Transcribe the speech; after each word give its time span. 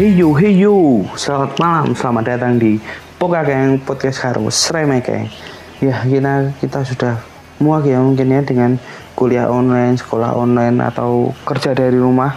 Hey 0.00 0.16
yo, 0.16 0.32
hey 0.32 0.56
yo, 0.56 1.04
selamat 1.12 1.60
malam, 1.60 1.92
selamat 1.92 2.24
datang 2.24 2.56
di 2.56 2.80
Pokakeng 3.20 3.84
Podcast 3.84 4.24
Karo 4.24 4.48
Sremekeng 4.48 5.28
Ya, 5.76 6.00
kita, 6.08 6.56
kita 6.56 6.80
sudah 6.88 7.20
muak 7.60 7.84
ya 7.84 8.00
mungkin 8.00 8.32
ya 8.32 8.40
dengan 8.40 8.80
kuliah 9.12 9.52
online, 9.52 10.00
sekolah 10.00 10.32
online, 10.32 10.80
atau 10.80 11.36
kerja 11.44 11.76
dari 11.76 12.00
rumah. 12.00 12.32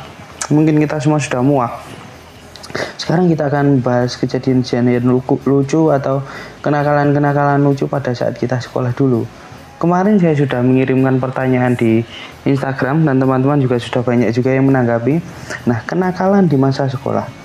Mungkin 0.52 0.76
kita 0.76 1.00
semua 1.00 1.24
sudah 1.24 1.40
muak. 1.40 1.72
Sekarang 3.00 3.32
kita 3.32 3.48
akan 3.48 3.80
bahas 3.80 4.20
kejadian-kejadian 4.20 5.08
lucu 5.48 5.88
atau 5.88 6.20
kenakalan-kenakalan 6.68 7.64
lucu 7.64 7.88
pada 7.88 8.12
saat 8.12 8.36
kita 8.36 8.60
sekolah 8.60 8.92
dulu. 8.92 9.24
Kemarin 9.80 10.20
saya 10.20 10.36
sudah 10.36 10.60
mengirimkan 10.60 11.16
pertanyaan 11.16 11.80
di 11.80 12.04
Instagram 12.44 13.08
dan 13.08 13.24
teman-teman 13.24 13.64
juga 13.64 13.80
sudah 13.80 14.04
banyak 14.04 14.36
juga 14.36 14.52
yang 14.52 14.68
menanggapi. 14.68 15.24
Nah, 15.64 15.80
kenakalan 15.88 16.52
di 16.52 16.60
masa 16.60 16.92
sekolah. 16.92 17.43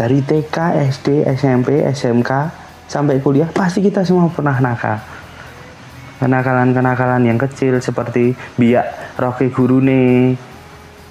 Dari 0.00 0.24
TK, 0.24 0.56
SD, 0.88 1.28
SMP, 1.36 1.84
SMK 1.84 2.30
sampai 2.88 3.20
kuliah 3.20 3.52
pasti 3.52 3.84
kita 3.84 4.00
semua 4.00 4.32
pernah 4.32 4.56
nakal. 4.56 4.96
Kenakalan-kenakalan 6.24 7.28
yang 7.28 7.36
kecil 7.36 7.76
seperti 7.84 8.32
biak 8.56 9.20
roke 9.20 9.44
guru 9.52 9.84
nih, 9.84 10.40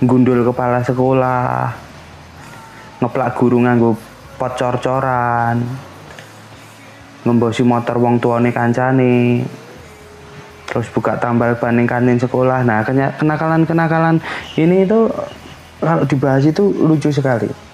gundul 0.02 0.42
kepala 0.42 0.82
sekolah, 0.82 1.70
ngeplak 2.98 3.38
guru 3.38 3.62
nganggo 3.62 3.94
pot 4.42 4.58
cor-coran, 4.58 5.62
ngembosi 7.30 7.62
motor 7.62 8.02
wong 8.02 8.18
tuane 8.18 8.50
kancane, 8.50 9.46
terus 10.66 10.90
buka 10.90 11.14
tambal 11.22 11.54
ban 11.62 11.78
kantin 11.86 12.18
sekolah 12.18 12.66
nah 12.66 12.82
kenakalan-kenakalan 13.18 14.18
ini 14.58 14.86
itu 14.86 15.09
kalau 15.78 16.06
dibahas 16.09 16.46
itu 16.46 16.74
lucu 16.74 17.09
sekali 17.09 17.69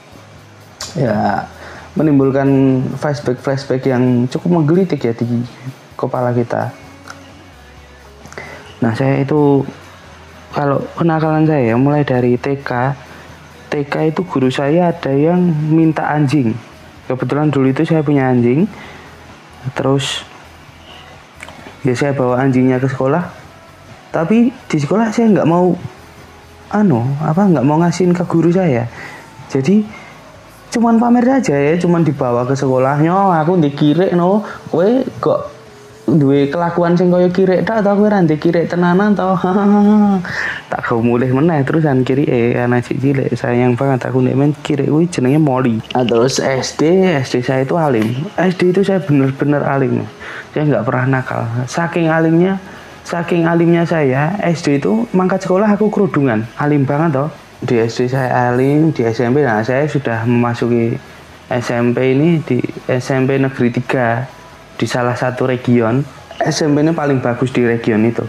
ya 0.96 1.44
menimbulkan 1.96 2.48
flashback-flashback 3.00 3.88
yang 3.88 4.28
cukup 4.28 4.64
menggelitik 4.64 5.00
ya 5.00 5.14
di 5.16 5.44
kepala 5.96 6.36
kita. 6.36 6.72
Nah 8.84 8.92
saya 8.92 9.24
itu 9.24 9.64
kalau 10.52 10.84
kenakalan 10.96 11.48
saya 11.48 11.76
mulai 11.80 12.04
dari 12.04 12.36
TK 12.36 12.96
TK 13.76 14.16
itu 14.16 14.22
guru 14.24 14.48
saya 14.48 14.96
ada 14.96 15.12
yang 15.12 15.42
minta 15.68 16.08
anjing. 16.08 16.56
Kebetulan 17.12 17.52
dulu 17.52 17.76
itu 17.76 17.84
saya 17.84 18.00
punya 18.00 18.32
anjing. 18.32 18.64
Terus 19.76 20.24
ya 21.84 21.92
saya 21.92 22.16
bawa 22.16 22.40
anjingnya 22.40 22.80
ke 22.80 22.88
sekolah. 22.88 23.24
Tapi 24.16 24.48
di 24.48 24.78
sekolah 24.80 25.12
saya 25.12 25.28
nggak 25.36 25.50
mau 25.50 25.76
anu 26.72 27.04
apa 27.20 27.42
nggak 27.52 27.66
mau 27.68 27.78
ngasihin 27.84 28.16
ke 28.16 28.24
guru 28.24 28.48
saya. 28.48 28.88
Jadi 29.52 29.84
cuman 30.76 31.00
pamer 31.00 31.40
aja 31.40 31.56
ya 31.56 31.80
cuman 31.80 32.04
dibawa 32.04 32.44
ke 32.44 32.52
sekolahnya 32.52 33.16
aku 33.40 33.56
dikirek 33.64 34.12
no. 34.12 34.44
Kue 34.68 35.08
kok 35.24 35.56
duwe 36.06 36.52
kelakuan 36.54 36.94
sing 36.94 37.10
kaya 37.10 37.32
kirek 37.34 37.66
tak 37.66 37.82
tau 37.82 37.98
kowe 37.98 38.06
ra 38.06 38.22
kirek 38.22 38.70
tenanan 38.70 39.18
tau 39.18 39.34
tak 40.72 40.82
kau 40.86 41.02
mulai 41.02 41.34
meneh 41.34 41.66
terusan 41.66 42.06
kiri 42.06 42.30
eh 42.30 42.54
anak 42.62 42.86
cilik 42.86 43.34
sayang 43.34 43.74
banget 43.74 44.06
aku 44.06 44.22
nek 44.22 44.38
men 44.38 44.52
kirek 44.62 44.92
kuwi 44.92 45.10
jenenge 45.10 45.42
Molly. 45.42 45.82
Nah, 45.96 46.06
terus? 46.06 46.38
SD 46.44 47.16
SD 47.26 47.42
saya 47.42 47.66
itu 47.66 47.80
alim. 47.80 48.06
SD 48.38 48.76
itu 48.76 48.82
saya 48.86 49.02
bener-bener 49.02 49.66
alim. 49.66 50.06
Saya 50.54 50.64
nggak 50.70 50.86
pernah 50.86 51.06
nakal. 51.08 51.42
Saking 51.66 52.12
alimnya 52.12 52.62
saking 53.06 53.50
alimnya 53.50 53.88
saya 53.88 54.38
SD 54.44 54.84
itu 54.84 55.10
mangkat 55.10 55.42
sekolah 55.42 55.74
aku 55.74 55.90
kerudungan. 55.90 56.46
Alim 56.62 56.86
banget 56.86 57.18
toh 57.18 57.45
di 57.64 57.80
SD 57.80 58.12
saya 58.12 58.52
alim 58.52 58.92
di 58.92 59.08
SMP 59.08 59.46
nah 59.46 59.64
saya 59.64 59.88
sudah 59.88 60.28
memasuki 60.28 60.98
SMP 61.46 62.18
ini 62.18 62.42
di 62.42 62.58
SMP 62.90 63.38
Negeri 63.38 63.70
3 63.70 64.82
di 64.82 64.86
salah 64.90 65.14
satu 65.14 65.46
region. 65.46 66.02
SMP 66.42 66.82
ini 66.82 66.92
paling 66.92 67.22
bagus 67.22 67.54
di 67.54 67.62
region 67.62 68.02
itu. 68.02 68.26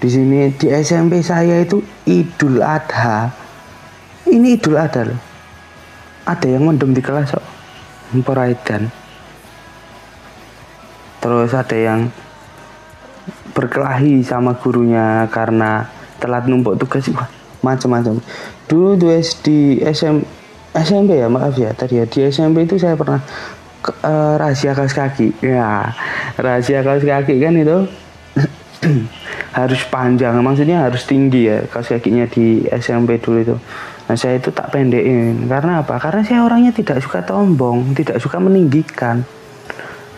Di 0.00 0.08
sini 0.08 0.48
di 0.56 0.72
SMP 0.72 1.20
saya 1.20 1.60
itu 1.60 1.84
Idul 2.08 2.64
Adha. 2.64 3.28
Ini 4.26 4.58
Idul 4.58 4.80
Adha 4.80 5.06
loh. 5.06 5.20
Ada 6.24 6.56
yang 6.56 6.72
mendem 6.72 6.96
di 6.96 7.04
kelas 7.04 7.36
kok. 7.36 7.46
Memperaikan 8.16 8.88
terus 11.22 11.54
ada 11.54 11.78
yang 11.78 12.10
berkelahi 13.54 14.26
sama 14.26 14.58
gurunya 14.58 15.30
karena 15.30 15.86
telat 16.18 16.50
numpuk 16.50 16.74
tugas 16.82 17.06
macam-macam. 17.62 18.18
Dulu 18.66 18.98
di 18.98 19.80
SM, 19.80 20.16
SMP 20.74 21.22
ya 21.22 21.30
maaf 21.30 21.54
ya 21.56 21.70
tadi 21.72 22.02
ya. 22.02 22.04
Di 22.04 22.28
SMP 22.28 22.66
itu 22.66 22.76
saya 22.76 22.98
pernah 22.98 23.22
uh, 24.02 24.34
rahasia 24.36 24.74
kaos 24.74 24.92
kaki. 24.92 25.32
Ya 25.40 25.94
rahasia 26.36 26.82
kaos 26.82 27.06
kaki 27.06 27.38
kan 27.38 27.54
itu 27.56 27.86
harus 29.58 29.82
panjang 29.92 30.40
maksudnya 30.42 30.88
harus 30.88 31.06
tinggi 31.06 31.46
ya 31.46 31.62
kaos 31.70 31.88
kakinya 31.88 32.26
di 32.28 32.66
SMP 32.68 33.22
dulu 33.22 33.38
itu. 33.40 33.56
Nah 34.10 34.16
saya 34.18 34.36
itu 34.42 34.50
tak 34.50 34.74
pendekin. 34.74 35.46
Karena 35.46 35.80
apa? 35.86 35.96
Karena 36.02 36.26
saya 36.26 36.42
orangnya 36.44 36.74
tidak 36.74 37.00
suka 37.00 37.22
tombong 37.22 37.94
tidak 37.94 38.18
suka 38.18 38.42
meninggikan. 38.42 39.22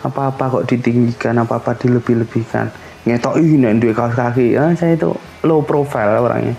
Apa-apa 0.05 0.61
kok 0.61 0.65
ditinggikan 0.69 1.33
apa-apa 1.41 1.73
dilebih-lebihkan. 1.81 2.69
Ngetok 3.05 3.37
ini 3.37 3.69
dua 3.77 3.93
kaos 3.93 4.17
kaki. 4.17 4.57
Ya, 4.57 4.69
saya 4.77 4.97
itu 4.97 5.13
low 5.45 5.61
profile 5.61 6.17
orangnya 6.21 6.57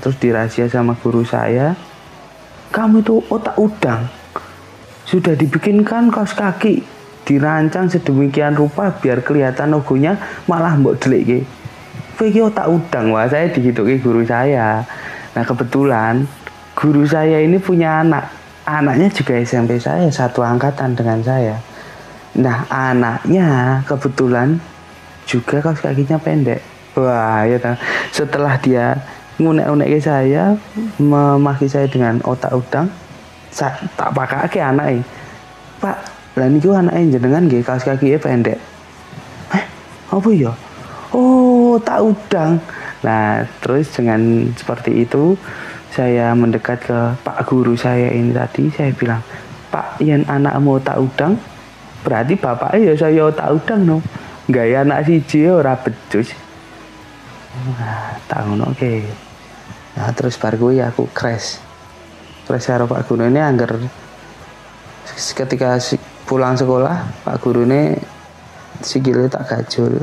terus 0.00 0.16
dirahasia 0.16 0.70
sama 0.70 0.96
guru 0.96 1.26
saya 1.26 1.76
kamu 2.72 3.04
itu 3.04 3.20
otak 3.28 3.58
udang 3.60 4.08
sudah 5.04 5.36
dibikinkan 5.36 6.08
kaos 6.08 6.32
kaki 6.32 6.80
dirancang 7.28 7.90
sedemikian 7.90 8.56
rupa 8.56 8.94
biar 8.96 9.20
kelihatan 9.20 9.74
logonya 9.74 10.16
malah 10.48 10.74
mbok 10.74 10.98
delik 11.02 11.44
Kowe 12.22 12.28
otak 12.28 12.70
udang 12.70 13.10
wah 13.10 13.26
saya 13.26 13.50
digituki 13.50 13.98
guru 13.98 14.22
saya. 14.22 14.84
Nah 15.34 15.42
kebetulan 15.42 16.22
guru 16.78 17.02
saya 17.02 17.42
ini 17.42 17.58
punya 17.58 18.04
anak. 18.04 18.30
Anaknya 18.62 19.10
juga 19.10 19.42
SMP 19.42 19.82
saya 19.82 20.06
satu 20.06 20.38
angkatan 20.38 20.94
dengan 20.94 21.18
saya. 21.18 21.58
Nah 22.38 22.62
anaknya 22.70 23.82
kebetulan 23.90 24.60
juga 25.26 25.58
kaos 25.66 25.82
kakinya 25.82 26.20
pendek. 26.20 26.62
Wah 26.94 27.42
ya. 27.42 27.58
Setelah 28.14 28.54
dia 28.62 29.02
ngunek-unek 29.40 29.88
ke 29.88 29.98
saya, 30.00 30.56
memaki 31.00 31.70
saya 31.70 31.88
dengan 31.88 32.20
otak 32.24 32.52
udang, 32.52 32.90
Sa 33.52 33.68
tak 33.96 34.16
ke 34.48 34.60
anak 34.60 34.96
ini 34.96 35.04
pak 35.82 35.98
lah 36.38 36.46
niku 36.46 36.70
anaknya 36.72 37.18
jenengan 37.18 37.44
nggih 37.50 37.66
kaos 37.66 37.82
kaki 37.82 38.14
pendek. 38.22 38.56
Eh 39.50 39.64
apa 40.14 40.28
ya? 40.30 40.54
Oh 41.10 41.76
tak 41.82 42.00
udang. 42.06 42.62
Nah 43.02 43.42
terus 43.58 43.90
dengan 43.90 44.48
seperti 44.54 45.02
itu 45.02 45.34
saya 45.92 46.32
mendekat 46.32 46.86
ke 46.86 46.98
pak 47.26 47.44
guru 47.50 47.74
saya 47.74 48.14
ini 48.14 48.30
tadi. 48.30 48.70
Saya 48.70 48.94
bilang 48.94 49.20
pak 49.74 49.98
yang 49.98 50.22
anak 50.30 50.54
mau 50.62 50.78
tak 50.78 51.02
udang 51.02 51.34
berarti 52.06 52.38
bapak 52.38 52.78
ya 52.78 52.94
saya 52.94 53.26
tak 53.34 53.50
udang 53.52 53.82
no. 53.82 53.98
Gaya 54.48 54.86
anak 54.86 55.04
si 55.06 55.44
ora 55.44 55.76
becus 55.76 56.32
nah 57.52 58.16
tahun 58.32 58.64
oke 58.64 58.80
okay. 58.80 59.04
nah 59.92 60.08
terus 60.16 60.40
baru 60.40 60.72
ya 60.72 60.88
aku 60.88 61.04
crash. 61.12 61.60
Kelas 62.42 62.66
karo 62.66 62.90
Pak 62.90 63.06
Guru 63.06 63.30
ini 63.30 63.38
anggar 63.38 63.78
ketika 65.14 65.78
pulang 66.26 66.58
sekolah 66.58 67.22
Pak 67.22 67.36
Guru 67.38 67.62
ini 67.68 67.94
sikile 68.82 69.30
tak 69.30 69.46
gajul. 69.46 70.02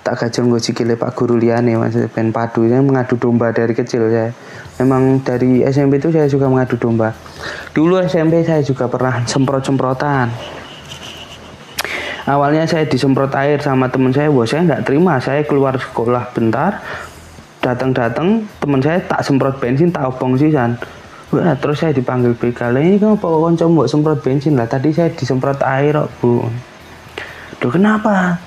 Tak 0.00 0.14
gajul 0.14 0.46
gue 0.52 0.62
sikile 0.62 0.94
Pak 0.94 1.16
Guru 1.18 1.34
liane 1.40 1.74
maksudnya 1.74 2.06
pen 2.06 2.30
padu 2.30 2.70
saya 2.70 2.84
mengadu 2.84 3.18
domba 3.18 3.50
dari 3.50 3.74
kecil 3.74 4.06
saya. 4.14 4.30
Memang 4.78 5.20
dari 5.26 5.66
SMP 5.66 5.98
itu 5.98 6.14
saya 6.14 6.30
juga 6.30 6.46
mengadu 6.46 6.78
domba. 6.78 7.10
Dulu 7.74 7.98
SMP 8.06 8.46
saya 8.46 8.62
juga 8.62 8.86
pernah 8.86 9.26
semprot-semprotan 9.26 10.30
awalnya 12.30 12.62
saya 12.70 12.86
disemprot 12.86 13.34
air 13.34 13.58
sama 13.58 13.90
teman 13.90 14.14
saya 14.14 14.30
wah 14.30 14.46
saya 14.46 14.62
nggak 14.62 14.86
terima 14.86 15.18
saya 15.18 15.42
keluar 15.42 15.74
sekolah 15.74 16.30
bentar 16.30 16.78
datang-datang 17.60 18.48
teman 18.58 18.80
saya 18.80 18.98
tak 19.04 19.20
semprot 19.20 19.60
bensin 19.60 19.92
tak 19.92 20.08
obong 20.08 20.34
sisan. 20.34 20.80
Wah, 21.30 21.54
terus 21.54 21.78
saya 21.78 21.94
dipanggil 21.94 22.34
begal 22.34 22.74
ini 22.74 22.98
kamu 22.98 23.14
apa 23.14 23.26
konco 23.30 23.64
mau 23.70 23.86
semprot 23.86 24.18
bensin? 24.18 24.58
Lah 24.58 24.66
tadi 24.66 24.90
saya 24.90 25.14
disemprot 25.14 25.62
air 25.62 25.94
kok 25.94 26.10
bu. 26.18 26.42
Duh 27.62 27.70
kenapa? 27.70 28.40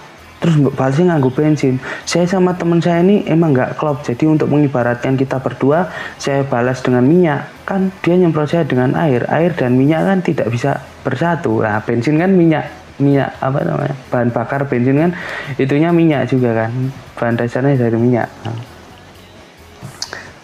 Terus 0.44 0.59
mbak 0.59 0.75
balasnya 0.75 1.15
nganggu 1.15 1.31
bensin. 1.31 1.79
Saya 2.03 2.27
sama 2.27 2.51
teman 2.59 2.83
saya 2.83 3.00
ini 3.00 3.24
emang 3.24 3.56
nggak 3.56 3.79
klop 3.79 4.03
jadi 4.03 4.27
untuk 4.27 4.51
mengibaratkan 4.51 5.15
kita 5.15 5.39
berdua 5.39 5.88
saya 6.19 6.44
balas 6.44 6.83
dengan 6.83 7.07
minyak. 7.07 7.47
Kan 7.63 7.95
dia 8.03 8.19
nyemprot 8.19 8.51
saya 8.51 8.68
dengan 8.68 8.91
air 9.00 9.24
air 9.31 9.56
dan 9.56 9.79
minyak 9.79 10.03
kan 10.03 10.19
tidak 10.19 10.51
bisa 10.51 10.83
bersatu. 11.07 11.63
Nah 11.63 11.79
bensin 11.88 12.19
kan 12.19 12.36
minyak 12.36 12.82
minyak 13.01 13.33
apa 13.41 13.65
namanya 13.65 13.95
bahan 14.13 14.29
bakar 14.29 14.69
bensin 14.69 15.01
kan 15.01 15.11
itunya 15.57 15.89
minyak 15.89 16.29
juga 16.29 16.65
kan. 16.65 16.71
Bahan 17.17 17.35
dasarnya 17.39 17.77
dari 17.77 17.97
minyak. 17.97 18.29
Nah. 18.45 18.59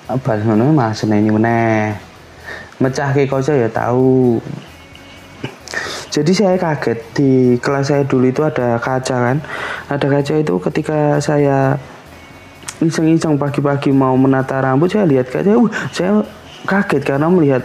Apa 0.10 0.42
sebenarnya? 0.42 0.74
Mas 0.74 1.06
ini 1.06 1.30
meneh. 1.30 1.94
Mecah 2.82 3.14
ke 3.14 3.30
kaca 3.30 3.54
ya 3.54 3.70
tahu. 3.70 4.42
Jadi 6.10 6.32
saya 6.34 6.58
kaget 6.58 7.00
di 7.14 7.62
kelas 7.62 7.94
saya 7.94 8.02
dulu 8.02 8.26
itu 8.26 8.42
ada 8.42 8.82
kaca 8.82 9.16
kan. 9.30 9.38
Ada 9.86 10.08
kaca 10.10 10.34
itu 10.42 10.58
ketika 10.58 11.22
saya 11.22 11.78
iseng-iseng 12.82 13.38
pagi-pagi 13.38 13.94
mau 13.94 14.18
menata 14.18 14.58
rambut 14.58 14.90
saya 14.90 15.06
lihat 15.06 15.30
kaca 15.30 15.52
uh, 15.54 15.70
saya 15.94 16.26
kaget 16.66 17.04
karena 17.06 17.30
melihat 17.30 17.62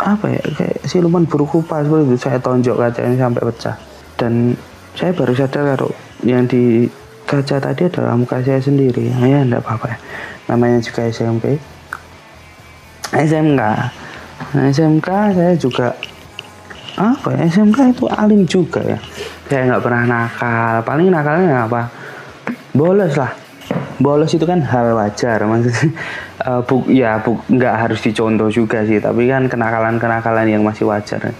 apa 0.00 0.32
ya 0.32 0.42
kayak 0.56 0.78
siluman 0.88 1.28
buruk 1.28 1.52
rupa 1.52 1.84
seperti 1.84 2.08
itu. 2.08 2.16
Saya 2.16 2.38
tonjok 2.40 2.76
kacanya 2.80 3.28
sampai 3.28 3.42
pecah 3.52 3.91
dan 4.22 4.54
saya 4.94 5.10
baru 5.10 5.34
sadar 5.34 5.74
kalau 5.74 5.90
yang 6.22 6.46
di 6.46 6.86
kaca 7.26 7.58
tadi 7.58 7.90
adalah 7.90 8.14
muka 8.14 8.38
saya 8.38 8.62
sendiri. 8.62 9.10
Ya 9.10 9.42
enggak 9.42 9.66
apa-apa 9.66 9.90
ya. 9.90 9.98
Namanya 10.46 10.78
juga 10.78 11.10
SMP 11.10 11.58
SMK 13.12 13.60
nah, 14.52 14.64
SMK 14.72 15.08
saya 15.36 15.52
juga 15.58 15.92
apa 16.92 17.28
ya 17.36 17.48
SMK 17.48 17.98
itu 17.98 18.04
alim 18.06 18.46
juga 18.46 18.80
ya. 18.84 18.98
Saya 19.50 19.68
nggak 19.74 19.82
pernah 19.82 20.02
nakal. 20.06 20.74
Paling 20.86 21.08
nakalnya 21.10 21.66
apa? 21.66 21.90
Bolos 22.72 23.18
lah. 23.18 23.32
Bolos 23.98 24.30
itu 24.32 24.46
kan 24.46 24.62
hal 24.62 24.94
wajar. 24.96 25.42
Maksudnya 25.44 25.92
uh, 26.48 26.60
bu, 26.62 26.84
ya 26.88 27.20
bu, 27.20 27.36
nggak 27.50 27.74
harus 27.74 28.00
dicontoh 28.00 28.48
juga 28.48 28.84
sih. 28.86 29.02
Tapi 29.02 29.28
kan 29.28 29.50
kenakalan 29.50 29.98
kenakalan 29.98 30.46
yang 30.46 30.62
masih 30.64 30.88
wajar. 30.88 31.32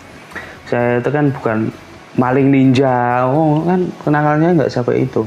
Saya 0.69 1.01
itu 1.01 1.11
kan 1.13 1.33
bukan 1.33 1.73
maling 2.17 2.49
ninja. 2.53 3.25
Oh 3.29 3.65
kan 3.65 3.89
kenakalnya 4.05 4.49
nggak 4.57 4.73
sampai 4.73 5.05
itu. 5.05 5.25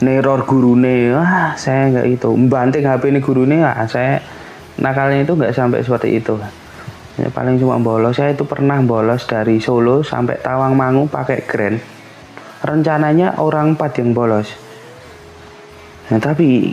Neror 0.00 0.42
gurune. 0.48 1.14
Wah 1.14 1.54
saya 1.54 1.92
nggak 1.92 2.06
itu. 2.08 2.28
Banting 2.48 2.84
HP 2.86 3.02
ini 3.12 3.20
gurune 3.22 3.62
ah 3.62 3.84
saya 3.86 4.18
nakalnya 4.80 5.22
itu 5.22 5.32
nggak 5.36 5.54
sampai 5.54 5.84
seperti 5.84 6.18
itu. 6.18 6.34
Ya, 7.20 7.28
paling 7.28 7.60
cuma 7.60 7.76
bolos. 7.76 8.16
Saya 8.16 8.32
itu 8.32 8.48
pernah 8.48 8.80
bolos 8.80 9.28
dari 9.28 9.60
Solo 9.60 10.00
sampai 10.00 10.40
Tawangmangu 10.40 11.04
pakai 11.10 11.44
Grand. 11.44 11.76
Rencananya 12.64 13.36
orang 13.36 13.76
empat 13.76 14.00
yang 14.00 14.16
bolos. 14.16 14.48
Nah 16.08 16.16
tapi 16.16 16.72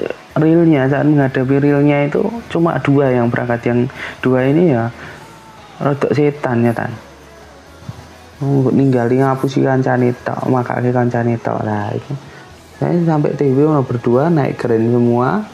eh, 0.00 0.14
realnya 0.36 0.84
saat 0.84 1.08
menghadapi 1.08 1.54
realnya 1.64 2.12
itu 2.12 2.28
cuma 2.52 2.76
dua 2.84 3.08
yang 3.08 3.32
berangkat. 3.32 3.72
Yang 3.72 3.80
dua 4.20 4.52
ini 4.52 4.76
ya 4.76 4.92
rodok 5.80 6.12
setan 6.16 6.64
ya 6.64 6.72
tan 6.72 6.92
oh, 8.42 8.68
ninggalin 8.72 9.24
ngapusi 9.24 9.64
kancane 9.64 10.12
tok 10.24 10.48
makake 10.48 10.90
kancane 10.92 11.36
tok. 11.40 11.60
Lah 11.64 11.92
itu 11.94 12.12
saya 12.76 12.92
sampai 13.04 13.32
TV 13.32 13.64
berdua 13.80 14.28
naik 14.28 14.60
keren 14.60 14.92
semua 14.92 15.44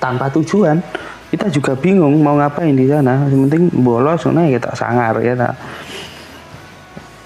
tanpa 0.00 0.32
tujuan. 0.32 0.80
Kita 1.26 1.50
juga 1.50 1.74
bingung 1.74 2.22
mau 2.22 2.38
ngapain 2.38 2.72
di 2.72 2.86
sana. 2.86 3.26
Yang 3.28 3.50
penting 3.50 3.62
bolos 3.82 4.24
nah 4.30 4.46
kita 4.46 4.72
sangar 4.78 5.18
ya 5.20 5.34
tak. 5.36 5.54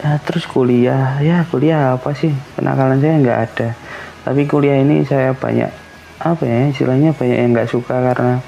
Ya 0.01 0.11
terus 0.25 0.49
kuliah. 0.49 1.21
Ya 1.21 1.45
kuliah 1.47 1.95
apa 1.95 2.11
sih? 2.17 2.33
Kenakalan 2.57 2.99
saya 2.99 3.21
nggak 3.21 3.39
ada. 3.47 3.69
Tapi 4.25 4.49
kuliah 4.49 4.81
ini 4.81 5.05
saya 5.05 5.37
banyak 5.37 5.71
apa 6.21 6.45
ya 6.45 6.69
istilahnya 6.69 7.17
banyak 7.17 7.39
yang 7.41 7.51
nggak 7.57 7.71
suka 7.73 7.97
karena 7.97 8.45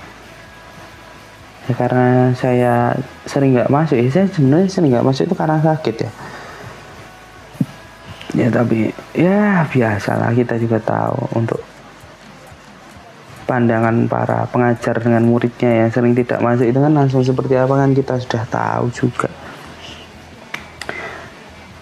ya 1.71 1.75
karena 1.79 2.35
saya 2.35 2.97
sering 3.27 3.55
nggak 3.55 3.71
masuk. 3.71 3.99
Ya 3.99 4.09
saya 4.11 4.27
sebenarnya 4.31 4.69
sering 4.71 4.91
nggak 4.91 5.07
masuk 5.07 5.23
itu 5.31 5.37
karena 5.37 5.59
sakit 5.63 5.97
ya. 6.03 6.11
Ya 8.33 8.49
tapi 8.49 8.89
ya 9.13 9.69
biasalah 9.69 10.33
kita 10.33 10.57
juga 10.57 10.81
tahu 10.81 11.37
untuk 11.37 11.61
pandangan 13.45 14.09
para 14.09 14.49
pengajar 14.49 14.97
dengan 14.97 15.29
muridnya 15.29 15.85
yang 15.85 15.91
sering 15.93 16.17
tidak 16.17 16.41
masuk 16.41 16.65
itu 16.65 16.79
kan 16.81 16.93
langsung 16.97 17.21
seperti 17.21 17.61
apa 17.61 17.75
kan 17.77 17.93
kita 17.93 18.17
sudah 18.17 18.43
tahu 18.49 18.89
juga. 18.89 19.29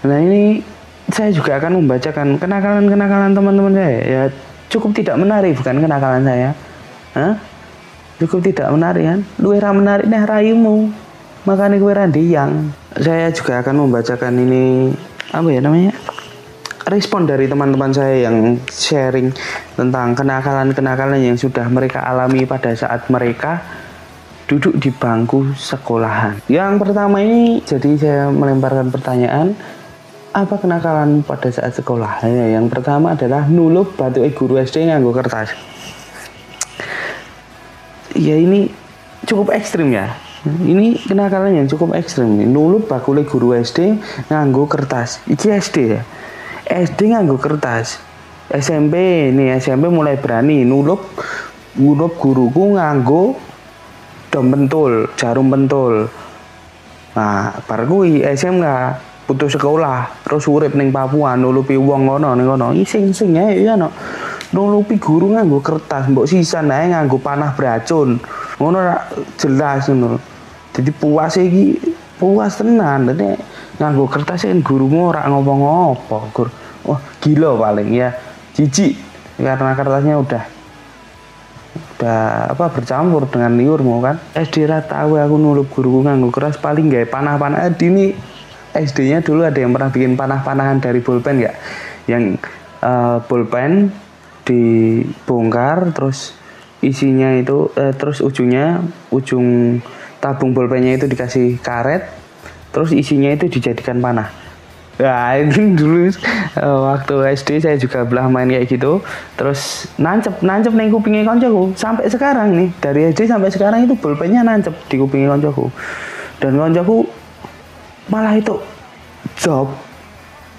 Nah 0.03 0.19
ini 0.19 0.65
saya 1.13 1.31
juga 1.31 1.61
akan 1.61 1.85
membacakan 1.85 2.39
kenakalan-kenakalan 2.41 3.31
teman-teman 3.37 3.73
saya. 3.77 3.99
Ya 4.03 4.23
cukup 4.71 4.91
tidak 4.97 5.19
menarik 5.19 5.55
bukan 5.55 5.77
kenakalan 5.83 6.23
saya. 6.27 6.51
Hah? 7.15 7.35
Cukup 8.21 8.53
tidak 8.53 8.69
menarik 8.69 9.05
kan 9.09 9.21
lu 9.41 9.57
era 9.57 9.73
menarik 9.73 10.05
nih 10.05 10.23
rayumu 10.29 10.93
makanya 11.49 11.81
gue 11.81 11.93
yang 12.21 12.69
saya 12.93 13.33
juga 13.33 13.65
akan 13.65 13.89
membacakan 13.89 14.37
ini 14.37 14.93
apa 15.33 15.49
ya 15.49 15.61
namanya 15.65 15.97
respon 16.91 17.25
dari 17.25 17.47
teman-teman 17.47 17.95
saya 17.95 18.29
yang 18.29 18.59
sharing 18.69 19.33
tentang 19.79 20.13
kenakalan-kenakalan 20.13 21.23
yang 21.23 21.37
sudah 21.39 21.65
mereka 21.71 22.03
alami 22.03 22.45
pada 22.45 22.75
saat 22.75 23.07
mereka 23.09 23.63
duduk 24.51 24.75
di 24.83 24.91
bangku 24.91 25.55
sekolahan. 25.55 26.43
Yang 26.51 26.83
pertama 26.83 27.23
ini 27.23 27.63
jadi 27.63 27.91
saya 27.95 28.23
melemparkan 28.35 28.91
pertanyaan 28.91 29.55
apa 30.35 30.59
kenakalan 30.59 31.23
pada 31.23 31.47
saat 31.55 31.71
sekolah? 31.79 32.27
Ya, 32.27 32.59
yang 32.59 32.67
pertama 32.67 33.15
adalah 33.15 33.47
nulup 33.47 33.95
batu 33.95 34.27
guru 34.35 34.59
SD 34.59 34.91
nganggo 34.91 35.15
kertas. 35.15 35.55
Ya 38.21 38.37
ini 38.37 38.69
cukup 39.25 39.57
ekstrim 39.57 39.97
ya. 39.97 40.13
Ini 40.45 41.01
kenakalan 41.09 41.57
yang 41.57 41.69
cukup 41.73 41.97
ekstrim. 41.97 42.29
Nulup 42.53 42.89
bakule 42.89 43.25
guru 43.25 43.57
SD 43.57 43.97
nganggo 44.29 44.69
kertas. 44.69 45.25
Iki 45.25 45.47
SD 45.57 45.77
ya 45.89 46.05
SD 46.71 47.11
nganggo 47.11 47.35
kertas 47.43 47.99
SMP 48.47 48.95
nih 49.35 49.59
SMP 49.59 49.91
mulai 49.91 50.15
berani 50.15 50.63
nulup 50.63 51.19
nulup 51.75 52.15
guruku 52.15 52.79
nganggo 52.79 53.35
dom 54.31 54.47
pentul 54.55 55.11
jarum 55.19 55.51
pentul 55.51 56.07
nah 57.19 57.59
bar 57.67 57.83
kuwi 57.91 58.23
SMK 58.23 58.67
putus 59.27 59.59
sekolah 59.59 60.23
terus 60.23 60.47
urip 60.47 60.79
ning 60.79 60.95
Papua 60.95 61.35
nulupi 61.35 61.75
wong 61.75 62.07
ngono 62.07 62.39
ngono 62.39 62.71
sing-sing 62.87 63.35
ya 63.35 63.51
ya 63.51 63.75
no 63.75 63.91
nulupi 64.51 64.99
guru 64.99 65.35
nganggo 65.35 65.63
kertas 65.63 66.11
mbok 66.11 66.27
sisa 66.27 66.63
nae 66.63 66.91
nganggo 66.91 67.23
panah 67.23 67.55
beracun. 67.55 68.19
Ngono 68.59 68.79
jelas 69.39 69.87
ngono. 69.87 70.19
Jadi 70.75 70.91
puas 70.95 71.35
iki 71.39 71.79
puas 72.19 72.59
tenan. 72.59 73.11
Dene 73.11 73.39
nganggo 73.79 74.11
kertas 74.11 74.47
kan 74.47 74.61
gurumu 74.61 75.15
ora 75.15 75.27
ngopo-ngopo 75.31 76.19
gur. 76.35 76.49
Wah 76.87 77.01
gila 77.23 77.57
paling 77.57 77.95
ya. 77.95 78.15
Jijik 78.55 78.99
karena 79.41 79.73
kertasnya 79.73 80.21
udah 80.21 80.45
udah 82.01 82.53
apa 82.57 82.65
bercampur 82.75 83.29
dengan 83.31 83.55
liurmu 83.55 84.03
kan. 84.03 84.19
SD 84.35 84.67
tahu 84.67 85.17
aku 85.17 85.37
nulup 85.39 85.71
guruku 85.71 86.03
nganggo 86.03 86.35
keras 86.35 86.59
paling 86.59 86.91
gak 86.91 87.09
panah-panah. 87.09 87.71
Eh, 87.71 87.75
ini 87.87 88.13
SD-nya 88.75 89.23
dulu 89.23 89.43
ada 89.43 89.59
yang 89.59 89.75
pernah 89.75 89.91
bikin 89.91 90.15
panah-panahan 90.15 90.79
dari 90.79 91.03
pulpen 91.03 91.43
ya 91.43 91.53
yang 92.07 92.39
uh, 92.83 93.19
pulpen 93.27 93.91
dibongkar 94.51 95.95
terus 95.95 96.35
isinya 96.83 97.31
itu 97.39 97.71
uh, 97.79 97.95
terus 97.95 98.19
ujungnya 98.19 98.83
ujung 99.15 99.79
tabung 100.19 100.51
pulpennya 100.51 100.99
itu 100.99 101.07
dikasih 101.07 101.63
karet 101.63 102.11
terus 102.75 102.91
isinya 102.91 103.31
itu 103.31 103.47
dijadikan 103.47 104.03
panah 104.03 104.41
Nah, 105.01 105.33
ini 105.41 105.73
dulu 105.73 106.13
uh, 106.61 106.93
waktu 106.93 107.15
SD 107.41 107.65
saya 107.65 107.77
juga 107.81 108.05
belah 108.05 108.29
main 108.29 108.53
kayak 108.53 108.69
gitu. 108.69 109.01
Terus 109.33 109.89
nancep, 109.97 110.45
nancep 110.45 110.77
nih 110.77 110.93
kupingnya 110.93 111.25
koncoku. 111.25 111.73
Sampai 111.73 112.13
sekarang 112.13 112.53
nih, 112.53 112.69
dari 112.85 113.09
SD 113.09 113.33
sampai 113.33 113.49
sekarang 113.49 113.89
itu 113.89 113.97
pulpennya 113.97 114.45
nancep 114.45 114.77
di 114.93 115.01
kupingnya 115.01 115.33
koncoku. 115.33 115.73
Dan 116.37 116.61
koncoku 116.61 117.09
malah 118.13 118.37
itu 118.37 118.61
job 119.41 119.73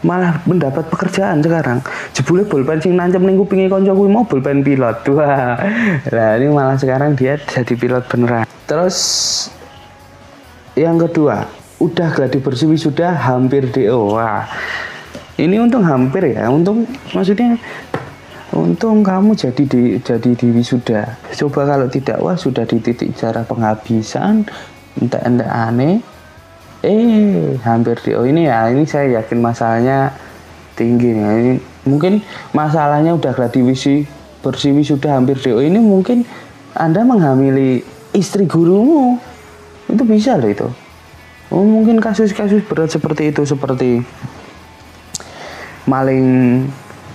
malah 0.01 0.41
mendapat 0.49 0.85
pekerjaan 0.89 1.41
sekarang. 1.41 1.79
Jebule 2.13 2.45
pulpen 2.45 2.81
sing 2.81 2.97
nancep 2.97 3.21
ning 3.21 3.37
kupinge 3.37 3.69
koncoku 3.69 4.09
mau 4.09 4.25
pulpen 4.25 4.65
pilot. 4.65 5.05
Wah. 5.17 5.57
Nah 6.09 6.29
ini 6.37 6.47
malah 6.49 6.77
sekarang 6.77 7.13
dia 7.13 7.37
jadi 7.37 7.73
pilot 7.77 8.05
beneran. 8.09 8.45
Terus 8.65 8.97
yang 10.77 10.95
kedua 10.95 11.61
udah 11.81 12.13
gladi 12.13 12.37
bersih 12.37 12.69
sudah 12.77 13.17
hampir 13.17 13.65
DO 13.73 14.13
wah. 14.13 14.45
Ini 15.35 15.57
untung 15.57 15.81
hampir 15.81 16.37
ya 16.37 16.47
untung 16.53 16.85
maksudnya 17.17 17.57
untung 18.53 19.01
kamu 19.01 19.33
jadi 19.33 19.63
di 19.65 19.97
jadi 19.97 20.31
di 20.37 20.47
wisuda. 20.53 21.17
Coba 21.33 21.65
kalau 21.65 21.87
tidak 21.89 22.21
wah 22.21 22.37
sudah 22.37 22.69
di 22.69 22.77
titik 22.77 23.17
cara 23.17 23.41
penghabisan 23.41 24.45
entah 25.01 25.21
entah 25.25 25.49
aneh 25.49 26.03
eh 26.81 27.57
hampir 27.61 28.01
DO 28.01 28.25
ini 28.25 28.49
ya 28.49 28.69
ini 28.73 28.89
saya 28.89 29.21
yakin 29.21 29.37
masalahnya 29.37 30.13
tinggi 30.73 31.13
nih. 31.13 31.25
Ini 31.25 31.53
mungkin 31.85 32.25
masalahnya 32.57 33.13
udah 33.13 33.31
gladi 33.37 33.61
bersih 33.61 34.05
bersih 34.41 34.73
sudah 34.81 35.21
hampir 35.21 35.37
DO 35.37 35.61
ini 35.61 35.77
mungkin 35.77 36.25
anda 36.73 37.05
menghamili 37.05 37.85
istri 38.17 38.49
gurumu. 38.49 39.21
Itu 39.85 40.03
bisa 40.07 40.39
loh 40.39 40.49
itu. 40.49 40.67
Oh, 41.51 41.67
mungkin 41.67 41.99
kasus-kasus 41.99 42.63
berat 42.63 42.95
seperti 42.95 43.27
itu 43.27 43.43
seperti 43.43 43.99
maling 45.83 46.63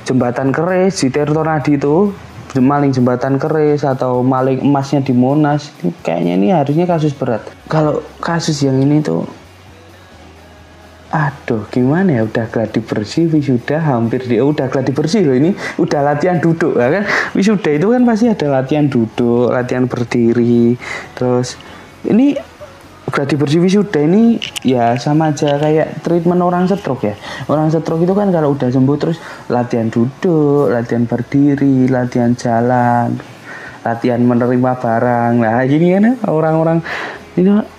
jembatan 0.05 0.53
keris 0.53 1.01
di 1.01 1.09
Tirtonadi 1.09 1.81
itu 1.81 2.13
maling 2.57 2.93
jembatan 2.93 3.41
keris 3.41 3.85
atau 3.85 4.21
maling 4.21 4.65
emasnya 4.65 5.05
di 5.05 5.13
Monas 5.13 5.73
kayaknya 6.05 6.33
ini 6.37 6.49
harusnya 6.53 6.85
kasus 6.85 7.17
berat. 7.17 7.49
Kalau 7.73 8.05
kasus 8.21 8.61
yang 8.61 8.77
ini 8.77 9.01
tuh 9.01 9.25
aduh 11.17 11.65
gimana 11.73 12.21
ya? 12.21 12.23
Udah 12.29 12.47
gladi 12.53 12.85
bersih 12.85 13.25
wisuda 13.33 13.81
hampir 13.81 14.29
dia 14.29 14.45
udah 14.45 14.69
gladi 14.69 14.93
bersih 14.93 15.25
loh 15.25 15.33
ini. 15.33 15.57
Udah 15.81 16.05
latihan 16.05 16.37
duduk 16.37 16.77
ya 16.77 17.01
kan? 17.01 17.05
Wisuda 17.33 17.71
itu 17.73 17.87
kan 17.89 18.03
pasti 18.05 18.29
ada 18.29 18.47
latihan 18.53 18.85
duduk 18.85 19.49
latihan 19.49 19.89
berdiri. 19.89 20.77
Terus 21.17 21.57
ini 22.05 22.37
gladi 23.09 23.35
bersih 23.41 23.65
wisuda 23.65 24.05
ini 24.05 24.37
ya 24.61 25.01
sama 25.01 25.33
aja 25.33 25.57
kayak 25.57 26.05
treatment 26.05 26.45
orang 26.45 26.69
stroke 26.69 27.09
ya. 27.09 27.17
Orang 27.49 27.73
stroke 27.73 28.05
itu 28.05 28.13
kan 28.13 28.29
kalau 28.29 28.53
udah 28.53 28.69
sembuh 28.69 28.97
terus 29.01 29.17
latihan 29.49 29.89
duduk 29.89 30.69
latihan 30.69 31.09
berdiri 31.09 31.89
latihan 31.89 32.37
jalan 32.37 33.17
latihan 33.87 34.21
menerima 34.21 34.73
barang. 34.83 35.33
Nah 35.39 35.63
gini 35.65 35.95
kan 35.95 36.03
ya, 36.03 36.15
orang-orang. 36.29 36.83
Ini 37.39 37.76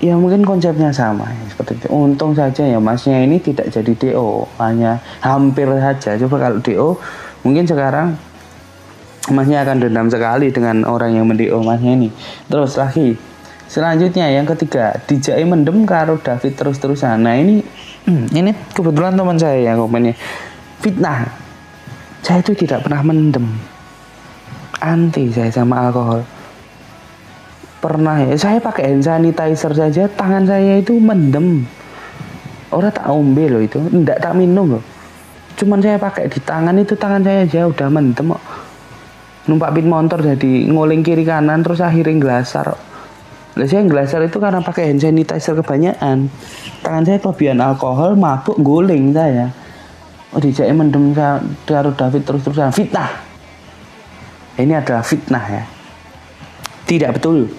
ya 0.00 0.16
mungkin 0.16 0.42
konsepnya 0.42 0.88
sama 0.90 1.28
ya, 1.28 1.44
seperti 1.52 1.84
itu. 1.84 1.86
Untung 1.92 2.32
saja 2.32 2.64
ya 2.64 2.80
masnya 2.80 3.20
ini 3.20 3.36
tidak 3.36 3.68
jadi 3.68 3.92
DO, 3.92 4.48
hanya 4.56 4.98
hampir 5.20 5.68
saja. 5.76 6.16
Coba 6.16 6.48
kalau 6.48 6.58
DO 6.64 6.88
mungkin 7.44 7.68
sekarang 7.68 8.16
masnya 9.28 9.62
akan 9.62 9.76
dendam 9.84 10.08
sekali 10.08 10.48
dengan 10.48 10.88
orang 10.88 11.14
yang 11.14 11.28
mendio 11.28 11.60
masnya 11.60 11.92
ini. 11.92 12.08
Terus 12.48 12.80
lagi 12.80 13.14
selanjutnya 13.68 14.26
yang 14.32 14.48
ketiga 14.48 14.96
dijai 15.04 15.44
mendem 15.44 15.84
karo 15.84 16.16
David 16.16 16.56
terus-terusan. 16.56 17.20
Nah 17.20 17.36
ini 17.36 17.60
hmm, 18.08 18.32
ini 18.32 18.50
kebetulan 18.72 19.14
teman 19.14 19.36
saya 19.36 19.60
yang 19.60 19.76
komennya 19.78 20.16
fitnah. 20.80 21.28
Saya 22.24 22.40
itu 22.40 22.56
tidak 22.56 22.88
pernah 22.88 23.04
mendem. 23.04 23.46
Anti 24.80 25.28
saya 25.28 25.52
sama 25.52 25.84
alkohol 25.84 26.24
pernah 27.80 28.20
ya 28.20 28.36
saya 28.36 28.60
pakai 28.60 28.92
hand 28.92 29.02
sanitizer 29.08 29.72
saja 29.72 30.04
tangan 30.12 30.44
saya 30.44 30.78
itu 30.78 31.00
mendem. 31.00 31.64
Orang 32.70 32.92
tak 32.94 33.08
ombe 33.08 33.50
loh 33.50 33.58
itu 33.58 33.80
enggak 33.80 34.20
tak 34.20 34.36
minum 34.36 34.78
loh. 34.78 34.84
Cuman 35.56 35.80
saya 35.80 35.96
pakai 35.96 36.28
di 36.28 36.38
tangan 36.38 36.76
itu 36.76 36.94
tangan 36.94 37.24
saya 37.24 37.48
aja 37.48 37.66
udah 37.66 37.88
mendem 37.88 38.36
kok. 38.36 38.44
Numpak 39.48 39.72
pit 39.74 39.88
motor 39.88 40.20
jadi 40.20 40.68
ngoling 40.68 41.00
kiri 41.00 41.24
kanan 41.24 41.64
terus 41.64 41.80
akhirnya 41.80 42.14
gelasar 42.20 42.76
lah 43.58 43.66
saya 43.66 43.82
gelasar 43.82 44.22
itu 44.22 44.38
karena 44.38 44.62
pakai 44.62 44.94
hand 44.94 45.02
sanitizer 45.02 45.58
kebanyakan. 45.58 46.30
Tangan 46.86 47.02
saya 47.02 47.18
kelebihan 47.18 47.58
alkohol 47.58 48.14
mabuk 48.14 48.54
guling 48.62 49.10
saya. 49.10 49.50
Oh 50.30 50.38
dijaknya 50.38 50.78
mendem 50.78 51.10
saya 51.10 51.42
David 51.66 52.22
terus-terusan. 52.22 52.70
Fitnah. 52.70 53.10
Ini 54.54 54.78
adalah 54.78 55.02
fitnah 55.02 55.44
ya. 55.50 55.64
Tidak 56.86 57.10
betul 57.18 57.50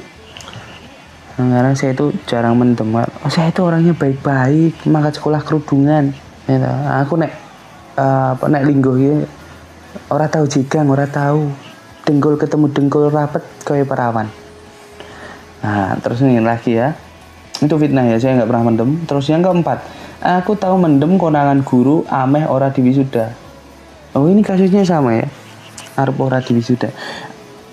karena 1.50 1.74
saya 1.74 1.98
itu 1.98 2.14
jarang 2.30 2.60
mendem 2.60 2.92
oh, 2.94 3.32
saya 3.32 3.50
itu 3.50 3.66
orangnya 3.66 3.98
baik-baik 3.98 4.86
mangkat 4.86 5.18
sekolah 5.18 5.42
kerudungan. 5.42 6.14
Ya, 6.46 6.60
aku 7.02 7.18
nek 7.18 7.32
uh, 7.98 8.38
apa 8.38 8.46
nek 8.52 8.68
linggo 8.68 9.00
ya 9.00 9.26
orang 10.12 10.30
tahu 10.30 10.46
jika 10.46 10.86
orang 10.86 11.10
tahu 11.10 11.50
dengkul 12.06 12.36
ketemu 12.38 12.66
dengkul 12.70 13.10
rapet 13.10 13.42
kayak 13.66 13.90
perawan. 13.90 14.28
Nah 15.66 15.98
terus 16.04 16.22
ini 16.22 16.38
lagi 16.38 16.78
ya. 16.78 16.94
Itu 17.62 17.78
fitnah 17.78 18.06
ya 18.10 18.18
saya 18.22 18.42
nggak 18.42 18.50
pernah 18.50 18.66
mendem. 18.68 18.90
Terus 19.06 19.26
yang 19.32 19.42
keempat 19.42 19.82
aku 20.22 20.54
tahu 20.54 20.78
mendem 20.78 21.18
konangan 21.18 21.66
guru 21.66 22.06
ameh 22.06 22.46
ora 22.46 22.70
di 22.70 22.86
wisuda 22.86 23.34
oh 24.14 24.30
ini 24.30 24.46
kasusnya 24.46 24.86
sama 24.86 25.18
ya? 25.18 25.28
Arep 25.98 26.16
ora 26.22 26.40
di 26.40 26.56
wisuda 26.56 26.88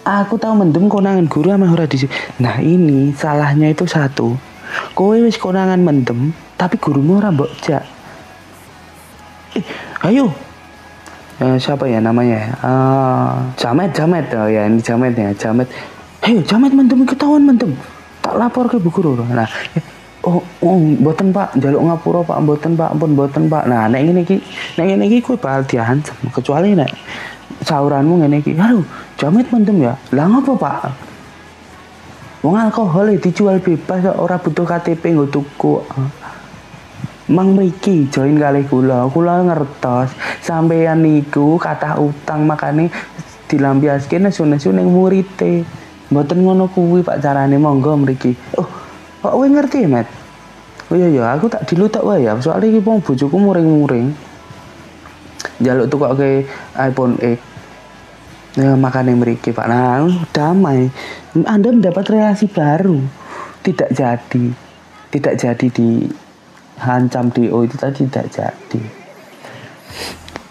aku 0.08 0.40
tahu 0.40 0.56
mendem 0.56 0.88
konangan 0.88 1.28
guru 1.28 1.52
sama 1.52 1.68
ora 1.68 1.84
di 1.84 2.00
nah 2.40 2.56
ini 2.64 3.12
salahnya 3.12 3.68
itu 3.68 3.84
satu. 3.84 4.40
Kowe 4.96 5.16
wis 5.20 5.36
konangan 5.36 5.80
mendem 5.84 6.32
tapi 6.56 6.80
gurumu 6.80 7.20
ora 7.20 7.28
mbok 7.28 7.52
jak. 7.60 7.84
Eh, 9.52 9.64
ayo. 10.08 10.32
Eh, 11.38 11.56
siapa 11.60 11.86
ya 11.86 12.00
namanya? 12.00 12.56
Uh, 12.64 13.36
jamet 13.54 13.92
jamet. 13.94 14.26
Oh 14.34 14.48
ya 14.48 14.66
ini 14.66 14.80
jamet 14.80 15.14
ya 15.14 15.30
jamet. 15.36 15.68
Ayo 16.24 16.40
jamet 16.42 16.72
mendem 16.72 17.04
ketahuan 17.04 17.44
mendem. 17.44 17.76
Tak 18.24 18.34
lapor 18.40 18.66
ke 18.66 18.80
bu 18.80 18.90
guru. 18.90 19.12
Nah 19.22 19.46
oh, 20.24 20.42
oh 20.64 20.76
boten 20.98 21.30
pak. 21.30 21.54
Jaluk 21.60 21.84
ngapura 21.84 22.20
pak. 22.26 22.38
Boten 22.42 22.72
pak. 22.74 22.90
Ampun 22.90 23.12
boten 23.14 23.46
pak. 23.46 23.70
Nah 23.70 23.86
nek 23.86 24.02
ini 24.02 24.24
ki 24.26 24.36
nek 24.80 24.86
ini 24.98 25.04
ki 25.12 25.18
kue 25.22 25.36
bakal 25.38 25.62
diancam 25.68 26.16
kecuali 26.34 26.74
nek 26.74 26.90
sauranmu 27.64 28.22
ngene 28.22 28.42
iki 28.42 28.54
aduh 28.54 28.84
jamet 29.18 29.50
mendem 29.50 29.82
ya 29.82 29.94
lah 30.14 30.26
ngopo 30.30 30.54
pak 30.58 30.94
wong 32.42 32.54
alkohol 32.54 33.10
e 33.10 33.18
dijual 33.18 33.58
bebas 33.58 34.06
ora 34.14 34.38
butuh 34.38 34.66
KTP 34.66 35.14
nggo 35.14 35.26
tuku 35.30 35.82
Mang 37.28 37.52
mriki 37.52 38.08
join 38.08 38.40
kali 38.40 38.64
kula, 38.64 39.04
kula 39.12 39.44
ngertos 39.44 40.16
sampeyan 40.40 41.04
niku 41.04 41.60
kata 41.60 42.00
utang 42.00 42.48
makane 42.48 42.88
dilampiaske 43.52 44.16
nesu-nesu 44.16 44.72
ning 44.72 44.88
murite. 44.88 45.60
Mboten 46.08 46.40
ngono 46.40 46.72
kuwi 46.72 47.04
Pak 47.04 47.20
carane 47.20 47.60
monggo 47.60 48.00
mriki. 48.00 48.32
Oh, 48.56 48.64
kok 49.20 49.32
kowe 49.36 49.44
ngerti, 49.44 49.84
Met? 49.84 50.08
Oh 50.88 50.96
iya 50.96 51.12
ya, 51.12 51.36
aku 51.36 51.52
tak 51.52 51.68
dilutak 51.68 52.00
wae 52.00 52.24
ya, 52.24 52.32
soalnya 52.40 52.72
iki 52.72 52.80
wong 52.80 53.04
bojoku 53.04 53.36
muring-muring. 53.36 54.16
Jaluk 55.58 55.90
tukoke 55.90 56.46
iPhone 56.78 57.18
X 57.18 57.38
Ya, 58.58 58.74
makanya 58.74 59.14
meriki 59.14 59.54
Pak. 59.54 59.70
Nah, 59.70 60.02
damai. 60.34 60.90
Anda 61.46 61.70
mendapat 61.70 62.10
relasi 62.10 62.50
baru. 62.50 62.98
Tidak 63.62 63.94
jadi. 63.94 64.50
Tidak 65.14 65.34
jadi 65.38 65.66
di 65.70 66.10
hancam 66.82 67.30
DO 67.30 67.54
itu 67.62 67.78
tadi 67.78 68.10
tidak 68.10 68.26
jadi. 68.34 68.82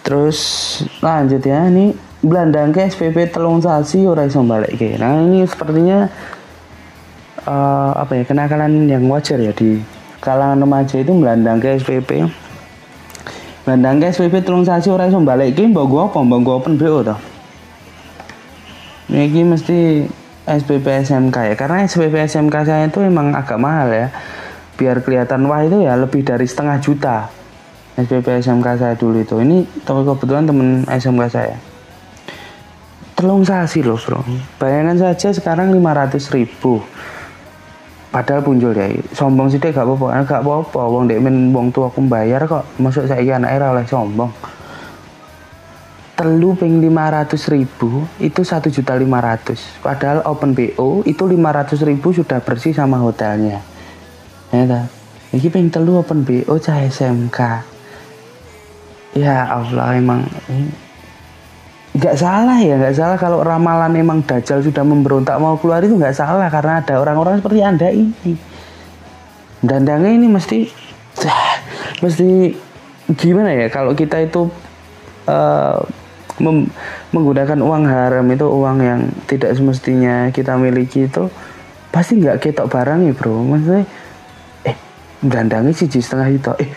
Terus 0.07 0.39
lanjut 1.03 1.43
ya 1.43 1.67
ini 1.67 1.91
Belandang 2.17 2.73
ke 2.73 2.89
SPP 2.89 3.29
telung 3.29 3.61
sasi 3.61 4.01
ora 4.01 4.25
iso 4.25 4.41
balik 4.41 4.73
ke. 4.73 4.97
Nah 4.97 5.21
ini 5.21 5.45
sepertinya 5.45 6.09
uh, 7.45 7.93
apa 7.93 8.17
ya 8.17 8.23
kenakalan 8.25 8.89
yang 8.89 9.05
wajar 9.05 9.37
ya 9.37 9.53
di 9.53 9.77
kalangan 10.17 10.65
remaja 10.65 10.97
itu 10.97 11.13
belandang 11.13 11.61
ke 11.61 11.77
SPP. 11.77 12.25
Belandang 13.67 13.99
ke 13.99 14.15
SPP 14.15 14.47
telung 14.47 14.63
sasi 14.63 14.87
ora 14.87 15.11
iso 15.11 15.19
balik 15.19 15.59
ke 15.59 15.67
mbok 15.67 15.85
gua 15.91 16.01
apa? 16.07 16.23
Mbok 16.23 16.39
gua 16.39 16.55
open 16.63 16.79
BO 16.79 17.03
toh 17.03 17.19
ini 19.07 19.41
mesti 19.43 20.03
SPP 20.43 21.07
SMK 21.07 21.35
ya. 21.51 21.55
Karena 21.55 21.87
SPP 21.87 22.27
SMK 22.27 22.55
saya 22.67 22.83
itu 22.87 22.99
emang 23.03 23.31
agak 23.31 23.59
mahal 23.59 23.87
ya. 23.91 24.07
Biar 24.75 25.01
kelihatan 25.01 25.47
wah 25.47 25.63
itu 25.63 25.81
ya 25.81 25.95
lebih 25.97 26.21
dari 26.27 26.43
setengah 26.43 26.77
juta 26.83 27.31
SPP 27.95 28.43
SMK 28.43 28.67
saya 28.77 28.93
dulu 28.99 29.23
itu. 29.23 29.39
Ini 29.39 29.63
kebetulan 29.87 30.43
temen 30.47 30.83
SMK 30.87 31.23
saya. 31.31 31.57
Telung 33.17 33.41
sasi 33.47 33.81
loh 33.81 33.97
bro. 33.97 34.21
Bayangan 34.61 34.99
saja 34.99 35.33
sekarang 35.33 35.73
500 35.73 36.21
ribu 36.35 36.83
padahal 38.07 38.41
punjul 38.41 38.71
ya 38.73 38.87
sombong 39.13 39.51
sih 39.51 39.59
gak 39.59 39.75
apa-apa. 39.75 40.23
Gak 40.25 40.41
apa-apa 40.43 40.81
wong 40.87 41.07
dek 41.07 41.19
men 41.21 41.51
wong 41.51 41.71
tua 41.71 41.91
aku 41.91 42.03
bayar 42.05 42.45
kok. 42.47 42.63
Masuk 42.79 43.05
saya 43.05 43.37
anak 43.37 43.51
era 43.53 43.73
oleh 43.73 43.85
sombong. 43.87 44.31
Telu 46.17 46.57
ping 46.57 46.81
500 46.81 47.53
ribu 47.53 48.01
itu 48.17 48.41
satu 48.41 48.73
juta 48.73 48.97
lima 48.97 49.21
ratus. 49.21 49.77
Padahal 49.85 50.25
open 50.25 50.57
BO 50.57 51.05
itu 51.05 51.23
500 51.29 51.77
ribu 51.85 52.09
sudah 52.09 52.41
bersih 52.41 52.73
sama 52.73 52.97
hotelnya. 52.97 53.61
Ya 54.49 54.65
tak 54.65 54.97
ini 55.35 55.47
ping 55.51 55.67
telu 55.67 55.99
open 55.99 56.23
BO 56.23 56.55
cah 56.55 56.79
SMK 56.87 57.39
ya 59.17 59.43
Allah 59.43 59.99
emang 59.99 60.23
nggak 61.97 62.15
salah 62.15 62.57
ya 62.61 62.77
nggak 62.77 62.95
salah. 62.95 63.17
Kalau 63.17 63.41
ramalan 63.41 63.97
emang 63.97 64.21
Dajjal 64.21 64.61
sudah 64.61 64.85
memberontak 64.85 65.35
mau 65.41 65.57
keluar 65.57 65.81
itu 65.81 65.97
nggak 65.97 66.13
salah 66.13 66.47
karena 66.53 66.85
ada 66.85 67.01
orang-orang 67.01 67.41
seperti 67.41 67.59
anda 67.65 67.89
ini. 67.89 68.37
Dandangnya 69.65 70.11
ini 70.13 70.27
mesti 70.29 70.69
mesti 72.05 72.53
gimana 73.17 73.49
ya? 73.57 73.67
Kalau 73.73 73.97
kita 73.97 74.21
itu 74.21 74.45
uh, 75.25 75.81
mem 76.37 76.69
menggunakan 77.09 77.57
uang 77.57 77.83
haram 77.89 78.25
itu 78.29 78.45
uang 78.45 78.77
yang 78.85 79.01
tidak 79.25 79.57
semestinya 79.57 80.29
kita 80.29 80.53
miliki 80.53 81.09
itu 81.09 81.25
pasti 81.89 82.21
nggak 82.21 82.37
ketok 82.37 82.69
barang 82.69 83.09
ya 83.09 83.13
bro. 83.17 83.41
Maksudnya 83.41 83.83
eh 84.69 84.77
dandangnya 85.25 85.73
siji 85.73 85.97
setengah 85.97 86.29
juta 86.29 86.53
eh 86.61 86.69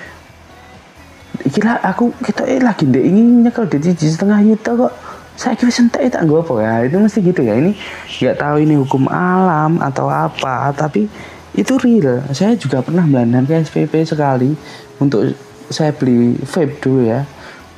kira 1.50 1.77
aku 1.85 2.12
kita 2.25 2.49
eh 2.49 2.61
lagi 2.61 2.89
deh 2.89 3.00
ingin 3.00 3.45
nyekel 3.45 3.69
di 3.69 3.81
siji 3.81 4.09
setengah 4.09 4.41
juta 4.45 4.71
kok 4.77 4.93
saya 5.40 5.56
kira 5.56 5.73
sentai 5.73 6.12
tak 6.12 6.28
gue 6.28 6.37
apa 6.37 6.52
ya? 6.61 6.75
Itu 6.85 7.00
mesti 7.00 7.25
gitu 7.25 7.40
ya. 7.40 7.56
Ini 7.56 7.73
nggak 8.20 8.37
tahu 8.37 8.56
ini 8.61 8.76
hukum 8.76 9.09
alam 9.09 9.80
atau 9.80 10.12
apa 10.12 10.68
tapi 10.76 11.09
itu 11.56 11.80
real. 11.80 12.20
Saya 12.37 12.61
juga 12.61 12.85
pernah 12.85 13.09
melandang 13.09 13.49
ke 13.49 13.56
SPP 13.64 14.04
sekali 14.04 14.52
untuk 15.00 15.32
saya 15.73 15.97
beli 15.97 16.37
vape 16.44 16.85
dulu 16.85 17.09
ya. 17.09 17.25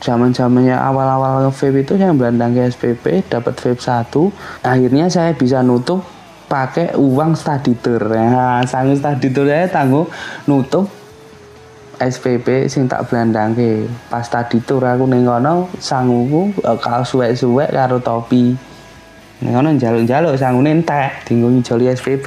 Zaman 0.03 0.35
zamannya 0.35 0.75
awal-awal 0.75 1.55
vape 1.55 1.87
itu 1.87 1.95
saya 1.95 2.11
belandang 2.11 2.51
ke 2.59 2.67
SPP 2.67 3.31
dapat 3.31 3.55
vape 3.55 3.79
satu. 3.79 4.35
Akhirnya 4.67 5.07
saya 5.07 5.31
bisa 5.31 5.63
nutup 5.63 6.03
pakai 6.51 6.93
uang 7.01 7.33
study 7.33 7.73
tour 7.81 8.13
ya 8.13 8.61
sanggup 8.69 9.01
study 9.01 9.33
tour 9.33 9.49
saya 9.49 9.73
tangguh 9.73 10.05
nutup 10.45 10.85
SPP 12.09 12.67
sing 12.67 12.91
tak 12.91 13.07
ke 13.07 13.87
pas 14.11 14.27
study 14.27 14.59
tour 14.65 14.83
aku 14.83 15.07
ning 15.07 15.23
kono 15.23 15.71
sanguku 15.79 16.51
eh, 16.63 16.79
kaos 16.83 17.15
suwek-suwek 17.15 17.71
karo 17.71 18.03
topi. 18.03 18.55
Ning 19.43 19.53
kono 19.55 19.71
njaluk-njaluk 19.75 20.35
sangune 20.35 20.83
entek 20.83 21.27
dinggo 21.27 21.51
ngijoli 21.51 21.91
SPP 21.95 22.27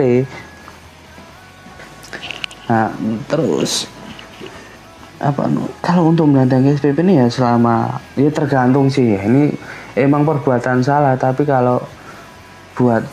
nah 2.65 2.89
terus 3.29 3.85
apa 5.21 5.45
kalau 5.85 6.09
untuk 6.09 6.33
melandangi 6.33 6.73
SPP 6.75 7.05
ini 7.05 7.21
ya 7.21 7.27
selama 7.29 8.01
ya 8.19 8.29
tergantung 8.33 8.91
sih. 8.91 9.15
Ya 9.15 9.21
ini 9.27 9.55
emang 9.95 10.27
perbuatan 10.27 10.83
salah 10.83 11.15
tapi 11.15 11.47
kalau 11.47 11.79
buat 12.75 13.03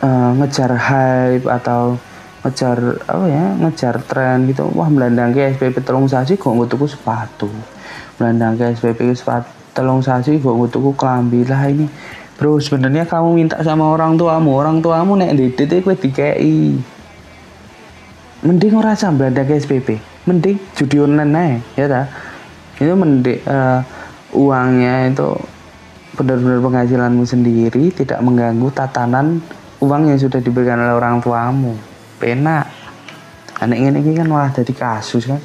uh, 0.00 0.30
ngejar 0.40 0.72
hype 0.72 1.44
atau 1.44 2.00
ngejar 2.44 3.00
apa 3.08 3.24
ya 3.24 3.44
ngejar 3.56 3.94
tren 4.04 4.44
gitu. 4.44 4.68
Wah 4.76 4.92
melandangi 4.92 5.56
SPP 5.56 5.80
telung 5.80 6.04
sasi 6.04 6.36
kok 6.36 6.52
tuku 6.68 6.84
sepatu. 6.84 7.48
Melandangi 8.20 8.76
SPP 8.76 9.16
sepatu 9.16 9.48
telung 9.72 10.04
sasi 10.04 10.36
kok 10.36 10.54
tuku 10.68 10.92
kelambi 10.92 11.42
lah 11.48 11.64
ini 11.66 11.88
bro 12.36 12.60
sebenarnya 12.60 13.08
kamu 13.08 13.28
minta 13.32 13.56
sama 13.64 13.88
orang 13.88 14.20
tuamu. 14.20 14.52
Orang 14.52 14.84
tuamu 14.84 15.16
nek 15.16 15.32
didik 15.32 15.88
kowe 15.88 15.96
dikei 15.96 16.76
mending 18.44 18.76
ora 18.76 18.92
sambil 18.92 19.32
ada 19.32 19.40
SPP 19.40 19.96
mending 20.28 20.60
judi 20.76 21.00
online 21.00 21.32
aja 21.32 21.56
ya 21.80 21.84
ta? 21.88 22.02
Itu 22.76 22.92
mending 22.92 23.40
uh, 23.48 23.80
uangnya 24.36 25.08
itu 25.08 25.32
benar-benar 26.14 26.60
penghasilanmu 26.60 27.24
sendiri 27.24 27.90
tidak 27.90 28.20
mengganggu 28.20 28.68
tatanan 28.70 29.40
uang 29.82 30.12
yang 30.12 30.18
sudah 30.20 30.38
diberikan 30.38 30.78
oleh 30.78 30.94
orang 30.94 31.18
tuamu 31.18 31.74
pena 32.18 32.66
anak 33.62 33.78
ini 33.78 34.14
kan 34.16 34.26
malah 34.28 34.50
jadi 34.52 34.72
kasus 34.74 35.30
kan? 35.30 35.40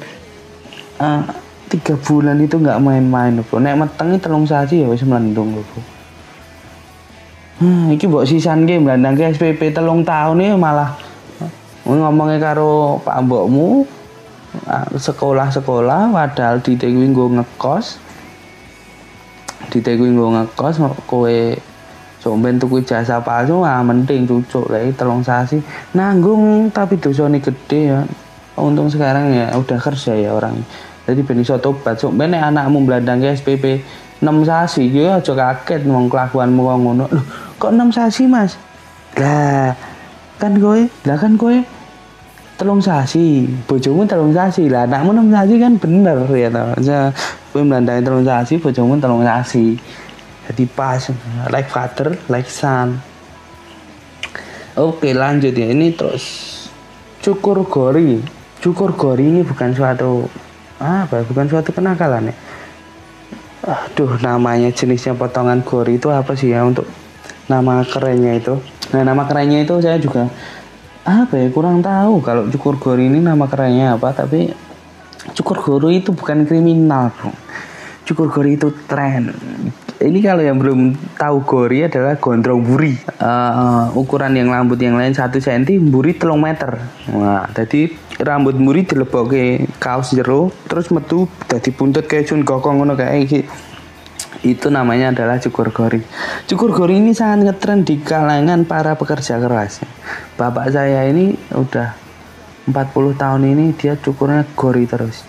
Uh, 1.00 1.24
tiga 1.70 1.94
bulan 1.94 2.36
itu 2.42 2.58
nggak 2.58 2.82
main-main 2.82 3.38
bro 3.46 3.62
nek 3.62 3.78
metengi 3.78 4.18
telung 4.18 4.42
sasi 4.42 4.82
ya 4.82 4.90
wis 4.90 5.06
melendung 5.06 5.54
bro 5.54 5.80
hmm, 7.62 7.94
iki 7.94 8.10
mbok 8.10 8.26
sisan 8.26 8.66
game 8.66 8.90
landang 8.90 9.14
ke 9.14 9.30
SPP 9.30 9.70
telung 9.70 10.02
tahun 10.02 10.42
ini 10.42 10.58
malah 10.58 10.98
ngomongnya 11.86 12.42
karo 12.42 12.98
pak 13.06 13.22
mbokmu 13.22 13.86
sekolah-sekolah 14.98 16.10
padahal 16.10 16.58
di 16.58 16.74
nggo 16.74 17.38
ngekos 17.38 18.02
di 19.70 19.78
nggo 19.78 20.26
ngekos 20.34 20.74
kowe 21.06 21.38
somben 22.20 22.60
tuku 22.60 22.84
jasa 22.84 23.18
palsu 23.24 23.64
ah 23.64 23.80
mending 23.80 24.28
cucuk 24.28 24.68
lagi 24.68 24.92
telung 24.92 25.24
sasi. 25.24 25.58
Nanggung 25.96 26.68
tapi 26.70 27.00
dosane 27.00 27.40
gede 27.40 27.80
ya. 27.96 28.00
Untung 28.60 28.92
sekarang 28.92 29.32
ya 29.32 29.56
udah 29.56 29.80
kerja 29.80 30.12
ya 30.12 30.36
orang. 30.36 30.60
Jadi 31.08 31.20
ben 31.24 31.40
iso 31.40 31.56
tobat. 31.56 31.96
Somben 31.96 32.36
anakmu 32.36 32.84
blandang 32.84 33.24
SPP 33.24 33.80
6 34.20 34.44
sasi 34.44 34.92
yo 34.92 35.16
aja 35.16 35.32
kaget 35.32 35.88
wong 35.88 36.12
kelakuanmu 36.12 36.60
kok 36.60 36.78
ngono. 36.84 37.04
Lho 37.08 37.22
kok 37.56 37.72
6 37.72 37.96
sasi 37.96 38.22
Mas? 38.28 38.60
Lah 39.16 39.72
kan 40.36 40.60
kowe 40.60 40.80
lah 41.08 41.16
kan 41.16 41.40
kowe 41.40 41.56
telung 42.60 42.84
sasi. 42.84 43.48
Bojomu 43.64 44.04
telung 44.04 44.36
sasi. 44.36 44.68
Lah 44.68 44.84
anakmu 44.84 45.16
enam 45.16 45.32
sasi 45.32 45.56
kan 45.56 45.80
bener 45.80 46.28
ya 46.36 46.52
aja 46.52 47.08
gue 47.50 47.62
melandai 47.66 47.98
telung 47.98 48.22
sasi 48.22 48.62
bojomu 48.62 48.94
telung 49.02 49.26
sasi 49.26 49.74
jadi 50.50 50.66
pas. 50.66 51.14
Like 51.46 51.70
father 51.70 52.18
like 52.26 52.50
son. 52.50 52.98
Oke 54.74 55.14
lanjut 55.14 55.54
ya. 55.54 55.70
Ini 55.70 55.94
terus. 55.94 56.50
Cukur 57.22 57.62
gori. 57.70 58.18
Cukur 58.60 58.92
gori 58.92 59.24
ini 59.24 59.40
bukan 59.40 59.72
suatu 59.72 60.28
apa 60.80 61.20
bukan 61.28 61.44
suatu 61.44 61.76
kenakalan 61.76 62.32
ya? 62.32 62.36
Aduh 63.60 64.16
namanya 64.24 64.72
jenisnya 64.72 65.12
potongan 65.12 65.60
gori 65.60 66.00
itu 66.00 66.08
apa 66.08 66.32
sih 66.32 66.56
ya 66.56 66.64
untuk 66.64 66.88
nama 67.48 67.84
kerennya 67.84 68.40
itu? 68.40 68.56
Nah 68.96 69.04
nama 69.04 69.28
kerennya 69.28 69.64
itu 69.68 69.76
saya 69.84 70.00
juga 70.00 70.32
apa 71.04 71.36
ya 71.36 71.48
kurang 71.52 71.84
tahu 71.84 72.24
kalau 72.24 72.48
cukur 72.48 72.80
gori 72.80 73.12
ini 73.12 73.20
nama 73.20 73.44
kerennya 73.44 74.00
apa 74.00 74.12
tapi 74.16 74.52
cukur 75.36 75.60
gori 75.60 76.00
itu 76.00 76.16
bukan 76.16 76.48
kriminal 76.48 77.12
bro. 77.12 77.32
Cukur 78.08 78.32
gori 78.32 78.56
itu 78.56 78.72
tren 78.88 79.36
ini 80.00 80.18
kalau 80.24 80.40
yang 80.40 80.56
belum 80.56 80.96
tahu 81.20 81.44
gori 81.44 81.84
adalah 81.84 82.16
gondrong 82.16 82.64
buri 82.64 82.96
uh, 83.20 83.92
ukuran 83.92 84.32
yang 84.32 84.48
rambut 84.48 84.80
yang 84.80 84.96
lain 84.96 85.12
satu 85.12 85.36
senti 85.36 85.76
buri 85.76 86.16
telung 86.16 86.40
meter 86.40 86.80
nah 87.12 87.44
jadi 87.52 87.92
rambut 88.24 88.56
buri 88.56 88.88
dilebok 88.88 89.24
ke 89.28 89.44
kaos 89.76 90.16
jero 90.16 90.48
terus 90.68 90.88
metu 90.88 91.28
jadi 91.48 91.68
buntut 91.76 92.08
kayak 92.08 92.32
cun 92.32 92.40
gokong 92.44 92.80
ngono 92.80 92.96
kayak 92.96 93.44
itu 94.40 94.72
namanya 94.72 95.12
adalah 95.12 95.36
cukur 95.36 95.68
gori. 95.68 96.00
Cukur 96.48 96.72
gori 96.72 96.96
ini 96.96 97.12
sangat 97.12 97.44
ngetren 97.44 97.84
di 97.84 98.00
kalangan 98.00 98.64
para 98.64 98.96
pekerja 98.96 99.36
keras. 99.36 99.84
Bapak 100.40 100.72
saya 100.72 101.04
ini 101.12 101.36
udah 101.52 101.92
40 102.64 103.20
tahun 103.20 103.42
ini 103.44 103.76
dia 103.76 104.00
cukurnya 104.00 104.48
gori 104.56 104.88
terus. 104.88 105.28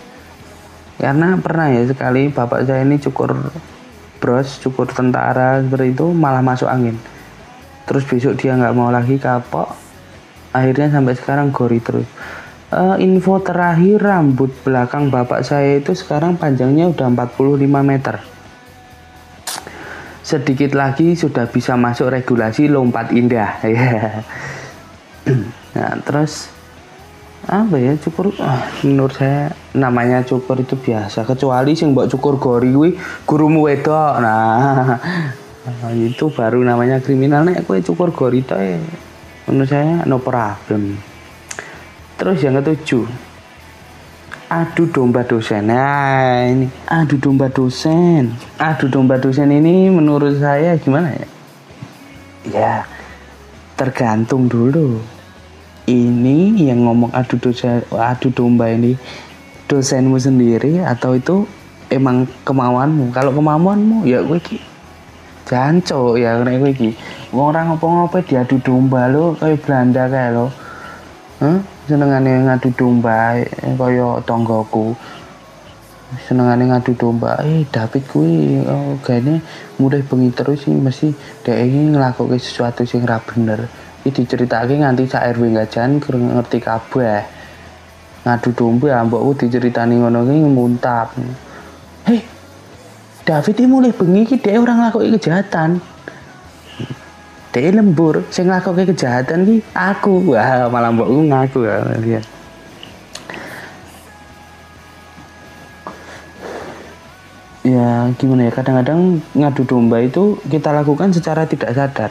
Karena 0.96 1.36
pernah 1.36 1.68
ya 1.68 1.84
sekali 1.84 2.32
bapak 2.32 2.64
saya 2.64 2.88
ini 2.88 2.96
cukur 2.96 3.36
bros, 4.22 4.62
cukur 4.62 4.86
tentara 4.86 5.58
seperti 5.58 5.98
itu 5.98 6.06
malah 6.14 6.46
masuk 6.46 6.70
angin. 6.70 6.94
Terus 7.90 8.06
besok 8.06 8.38
dia 8.38 8.54
nggak 8.54 8.74
mau 8.78 8.94
lagi 8.94 9.18
kapok. 9.18 9.74
Akhirnya 10.54 10.94
sampai 10.94 11.18
sekarang 11.18 11.50
gori 11.50 11.82
terus. 11.82 12.06
Uh, 12.70 12.94
info 13.02 13.42
terakhir 13.42 14.00
rambut 14.00 14.54
belakang 14.62 15.10
bapak 15.10 15.42
saya 15.42 15.82
itu 15.82 15.92
sekarang 15.92 16.38
panjangnya 16.38 16.88
udah 16.88 17.10
45 17.12 17.68
meter 17.84 18.16
sedikit 20.22 20.72
lagi 20.78 21.18
sudah 21.18 21.50
bisa 21.50 21.74
masuk 21.74 22.08
regulasi 22.08 22.70
lompat 22.70 23.10
indah 23.10 23.58
nah 25.74 25.98
terus 26.06 26.51
apa 27.42 27.74
ya 27.74 27.98
cukur 27.98 28.30
ah, 28.38 28.70
menurut 28.86 29.18
saya 29.18 29.50
namanya 29.74 30.22
cukur 30.22 30.62
itu 30.62 30.78
biasa 30.78 31.26
kecuali 31.26 31.74
sing 31.74 31.90
mbok 31.90 32.06
cukur 32.14 32.38
gori 32.38 32.70
kuwi 32.70 32.90
gurumu 33.26 33.66
wedok 33.66 34.22
nah, 34.22 34.98
itu 35.98 36.30
baru 36.30 36.62
namanya 36.62 37.02
kriminal 37.02 37.42
nek 37.42 37.66
kowe 37.66 37.78
cukur 37.82 38.14
gori 38.14 38.46
to 38.46 38.54
menurut 39.50 39.66
saya 39.66 40.06
no 40.06 40.22
problem 40.22 41.02
terus 42.14 42.38
yang 42.46 42.62
ketujuh 42.62 43.32
adu 44.52 44.84
domba 44.92 45.24
dosen. 45.24 45.72
Nah, 45.72 46.44
ini 46.44 46.68
adu 46.84 47.16
domba 47.16 47.48
dosen. 47.48 48.36
Adu 48.60 48.92
domba 48.92 49.16
dosen 49.16 49.48
ini 49.48 49.88
menurut 49.88 50.36
saya 50.36 50.76
gimana 50.76 51.16
ya? 51.16 51.26
Ya, 52.44 52.74
tergantung 53.80 54.52
dulu. 54.52 55.00
Ini 55.82 56.70
yang 56.70 56.86
ngomong 56.86 57.10
adu 57.10 57.38
dosen, 57.42 57.82
adu 57.90 58.30
domba 58.30 58.70
ini 58.70 58.94
dosenmu 59.66 60.14
sendiri 60.14 60.78
atau 60.78 61.18
itu 61.18 61.42
emang 61.90 62.28
kemauanmu? 62.46 63.10
Kalau 63.10 63.34
kemauanmu 63.34 64.06
ya 64.06 64.22
gue 64.22 64.38
ki 64.38 64.62
janco 65.48 66.14
ya 66.14 66.38
nek 66.38 66.56
gue 66.62 66.72
ki. 66.72 66.90
Wong 67.34 67.50
ora 67.50 67.66
ngopo-ngopo 67.66 68.22
diadu 68.22 68.62
domba 68.62 69.10
lo 69.10 69.34
kayak 69.34 69.58
Belanda 69.66 70.06
kayak 70.06 70.30
lo. 70.38 70.46
Huh? 71.42 71.58
senengane 71.82 72.46
ngadu 72.46 72.70
domba 72.78 73.34
eh, 73.42 73.74
kaya 73.74 74.22
tonggoku 74.22 74.94
senengane 76.28 76.70
ngadu 76.70 76.94
domba 76.94 77.42
eh 77.42 77.66
David 77.66 78.06
kuwi 78.06 78.62
oh, 78.62 78.94
gane 79.02 79.42
mulai 79.82 80.06
bengi 80.06 80.30
terus 80.30 80.62
sih 80.62 80.70
mesti 80.70 81.10
dhek 81.42 81.58
iki 81.58 81.80
nglakuke 81.90 82.38
sesuatu 82.38 82.86
sing 82.86 83.02
ra 83.02 83.18
bener 83.18 83.66
iki 84.02 84.26
diceritake 84.26 84.74
nganti 84.78 85.06
sak 85.06 85.38
RW 85.38 85.54
gajan 85.54 86.02
ngerti 86.02 86.58
kabeh. 86.58 87.22
Ngadu 88.22 88.50
domba 88.54 89.02
mbokku 89.02 89.46
diceritani 89.46 89.98
ngono 89.98 90.26
ki 90.26 90.46
muntap. 90.46 91.14
Hei 92.06 92.22
David 93.22 93.56
ini 93.62 93.66
mulai 93.70 93.94
bengi 93.94 94.26
ki 94.26 94.36
dhek 94.42 94.58
ora 94.58 94.74
nglakuke 94.74 95.14
kejahatan. 95.18 95.78
Dia 97.52 97.68
lembur 97.68 98.26
saya 98.32 98.48
ngelakuin 98.48 98.90
kejahatan 98.90 99.38
ki 99.46 99.56
aku. 99.74 100.34
Wah 100.34 100.66
malah 100.70 100.90
mbokku 100.90 101.18
ngaku 101.30 101.58
ya 101.66 102.22
ya 107.62 108.10
gimana 108.18 108.50
ya 108.50 108.52
kadang-kadang 108.52 109.22
ngadu 109.38 109.62
domba 109.62 110.02
itu 110.02 110.34
kita 110.50 110.74
lakukan 110.74 111.14
secara 111.14 111.46
tidak 111.46 111.70
sadar 111.70 112.10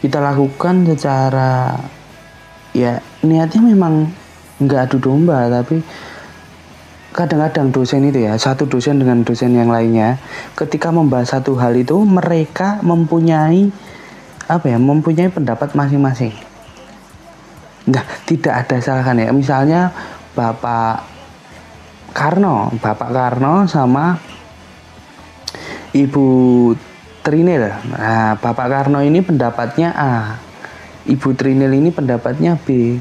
kita 0.00 0.18
lakukan 0.20 0.88
secara 0.88 1.76
ya 2.72 3.04
niatnya 3.20 3.60
memang 3.60 4.08
nggak 4.60 4.88
adu 4.88 4.98
domba 5.00 5.48
tapi 5.48 5.80
kadang-kadang 7.10 7.74
dosen 7.74 8.06
itu 8.06 8.22
ya 8.22 8.38
satu 8.38 8.70
dosen 8.70 9.02
dengan 9.02 9.26
dosen 9.26 9.52
yang 9.52 9.68
lainnya 9.68 10.16
ketika 10.54 10.94
membahas 10.94 11.36
satu 11.36 11.58
hal 11.58 11.74
itu 11.74 11.98
mereka 12.06 12.78
mempunyai 12.80 13.68
apa 14.46 14.66
ya 14.66 14.78
mempunyai 14.78 15.30
pendapat 15.30 15.74
masing-masing. 15.78 16.34
Nah 17.90 18.04
tidak 18.26 18.66
ada 18.66 18.76
salahkan 18.78 19.18
ya 19.18 19.30
misalnya 19.34 19.90
bapak 20.34 21.02
Karno 22.14 22.70
bapak 22.78 23.10
Karno 23.10 23.66
sama 23.66 24.18
ibu 25.94 26.26
Trinil. 27.20 27.70
Nah 27.94 28.36
bapak 28.40 28.66
Karno 28.68 29.00
ini 29.04 29.20
pendapatnya 29.20 29.92
A 29.94 30.12
ibu 31.08 31.32
Trinil 31.32 31.72
ini 31.72 31.90
pendapatnya 31.92 32.56
B. 32.56 32.98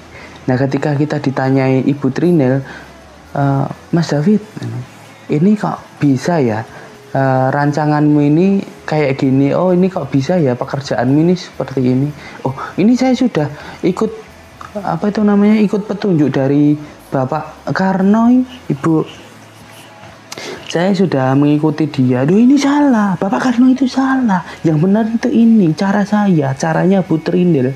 Nah 0.48 0.56
ketika 0.56 0.96
kita 0.96 1.20
ditanyai 1.20 1.84
ibu 1.86 2.08
Trinil 2.12 2.64
uh, 3.36 3.66
Mas 3.92 4.10
David 4.12 4.42
ini 5.30 5.54
kok 5.56 6.00
bisa 6.02 6.40
ya? 6.42 6.64
Uh, 7.10 7.50
rancanganmu 7.50 8.22
ini 8.22 8.48
kayak 8.86 9.18
gini. 9.18 9.50
Oh 9.58 9.74
ini 9.74 9.90
kok 9.90 10.14
bisa 10.14 10.38
ya 10.38 10.54
pekerjaanmu 10.54 11.18
ini 11.26 11.34
seperti 11.34 11.82
ini? 11.82 12.10
Oh 12.46 12.54
ini 12.78 12.94
saya 12.94 13.18
sudah 13.18 13.50
ikut 13.82 14.30
apa 14.78 15.10
itu 15.10 15.26
namanya 15.26 15.58
ikut 15.58 15.90
petunjuk 15.90 16.30
dari 16.30 16.78
Bapak 17.10 17.74
Karno 17.74 18.30
Ibu 18.70 18.94
saya 20.70 20.94
sudah 20.94 21.34
mengikuti 21.34 21.90
dia. 21.90 22.24
Duh 22.24 22.38
ini 22.38 22.56
salah, 22.56 23.18
Bapak 23.18 23.50
Karno 23.50 23.74
itu 23.74 23.90
salah. 23.90 24.46
Yang 24.62 24.78
benar 24.86 25.04
itu 25.10 25.30
ini, 25.34 25.74
cara 25.74 26.06
saya, 26.06 26.54
caranya 26.54 27.02
Putri 27.02 27.42
Indil. 27.42 27.74